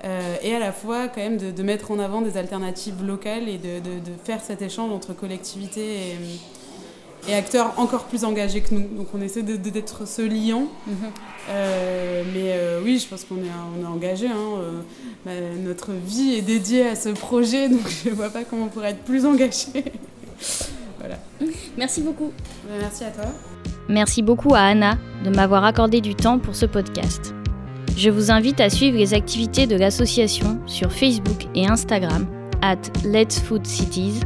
euh, 0.04 0.36
et 0.42 0.54
à 0.54 0.58
la 0.58 0.72
fois 0.72 1.08
quand 1.08 1.20
même 1.20 1.36
de, 1.36 1.50
de, 1.50 1.62
mettre 1.62 1.90
en 1.90 1.98
avant 1.98 2.22
des 2.22 2.38
alternatives 2.38 3.04
locales 3.04 3.48
et 3.48 3.58
de, 3.58 3.80
de, 3.80 3.98
de 3.98 4.12
faire 4.24 4.40
cet 4.42 4.62
échange 4.62 4.90
entre 4.92 5.12
collectivités 5.12 6.14
et, 7.26 7.30
et, 7.30 7.34
acteurs 7.34 7.74
encore 7.76 8.04
plus 8.04 8.24
engagés 8.24 8.62
que 8.62 8.74
nous. 8.74 8.88
Donc 8.96 9.08
on 9.12 9.20
essaie 9.20 9.42
d'être 9.42 10.08
ce 10.08 10.22
liant. 10.22 10.68
Mm 10.86 10.92
-hmm. 10.92 10.94
euh, 11.50 12.22
mais 12.32 12.52
euh, 12.54 12.80
oui, 12.82 12.98
je 12.98 13.08
pense 13.08 13.24
qu'on 13.24 13.36
est, 13.36 13.54
on 13.78 13.82
est 13.84 13.92
engagé. 13.96 14.28
Hein. 14.28 14.50
Euh, 14.58 14.80
bah, 15.26 15.32
notre 15.62 15.92
vie 15.92 16.34
est 16.38 16.42
dédiée 16.42 16.86
à 16.86 16.96
ce 16.96 17.10
projet, 17.10 17.68
donc 17.68 17.86
je 18.04 18.08
ne 18.10 18.14
vois 18.14 18.30
pas 18.30 18.44
comment 18.44 18.64
on 18.64 18.68
pourrait 18.68 18.92
être 18.92 19.04
plus 19.04 19.26
engagé. 19.26 19.84
voilà. 20.98 21.18
Merci 21.76 22.00
beaucoup. 22.00 22.32
Merci 22.80 23.04
à 23.04 23.10
toi. 23.10 23.26
Merci 23.88 24.22
beaucoup 24.22 24.54
à 24.54 24.60
Anna 24.60 24.96
de 25.24 25.30
m'avoir 25.30 25.64
accordé 25.64 26.00
du 26.00 26.14
temps 26.14 26.38
pour 26.38 26.54
ce 26.54 26.66
podcast. 26.66 27.34
Je 27.96 28.10
vous 28.10 28.30
invite 28.30 28.60
à 28.60 28.70
suivre 28.70 28.96
les 28.96 29.14
activités 29.14 29.66
de 29.66 29.76
l'association 29.76 30.58
sur 30.66 30.92
Facebook 30.92 31.46
et 31.54 31.66
Instagram, 31.66 32.26
at 32.62 32.78
Let's 33.04 33.40
Food 33.40 33.66
Cities. 33.66 34.20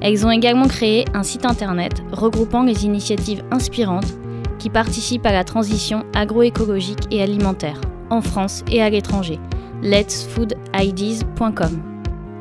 Elles 0.00 0.26
ont 0.26 0.30
également 0.30 0.68
créé 0.68 1.04
un 1.14 1.22
site 1.22 1.46
internet 1.46 2.02
regroupant 2.12 2.62
les 2.62 2.84
initiatives 2.84 3.42
inspirantes 3.50 4.14
qui 4.58 4.70
participent 4.70 5.26
à 5.26 5.32
la 5.32 5.44
transition 5.44 6.04
agroécologique 6.14 7.04
et 7.10 7.22
alimentaire, 7.22 7.80
en 8.10 8.20
France 8.20 8.62
et 8.70 8.82
à 8.82 8.90
l'étranger. 8.90 9.38
letsfoodideas.com. 9.82 11.82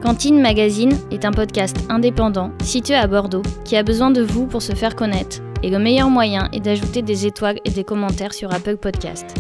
Cantine 0.02 0.42
Magazine 0.42 0.96
est 1.10 1.26
un 1.26 1.32
podcast 1.32 1.78
indépendant 1.90 2.52
situé 2.62 2.96
à 2.96 3.08
Bordeaux 3.08 3.42
qui 3.64 3.76
a 3.76 3.84
besoin 3.84 4.12
de 4.12 4.22
vous 4.22 4.46
pour 4.46 4.62
se 4.62 4.74
faire 4.74 4.96
connaître 4.96 5.40
et 5.64 5.70
le 5.70 5.80
meilleur 5.80 6.10
moyen 6.10 6.50
est 6.54 6.60
d'ajouter 6.60 7.02
des 7.02 7.26
étoiles 7.26 7.60
et 7.66 7.72
des 7.72 7.84
commentaires 7.84 8.34
sur 8.34 8.54
Apple 8.54 8.78
Podcast. 8.78 9.34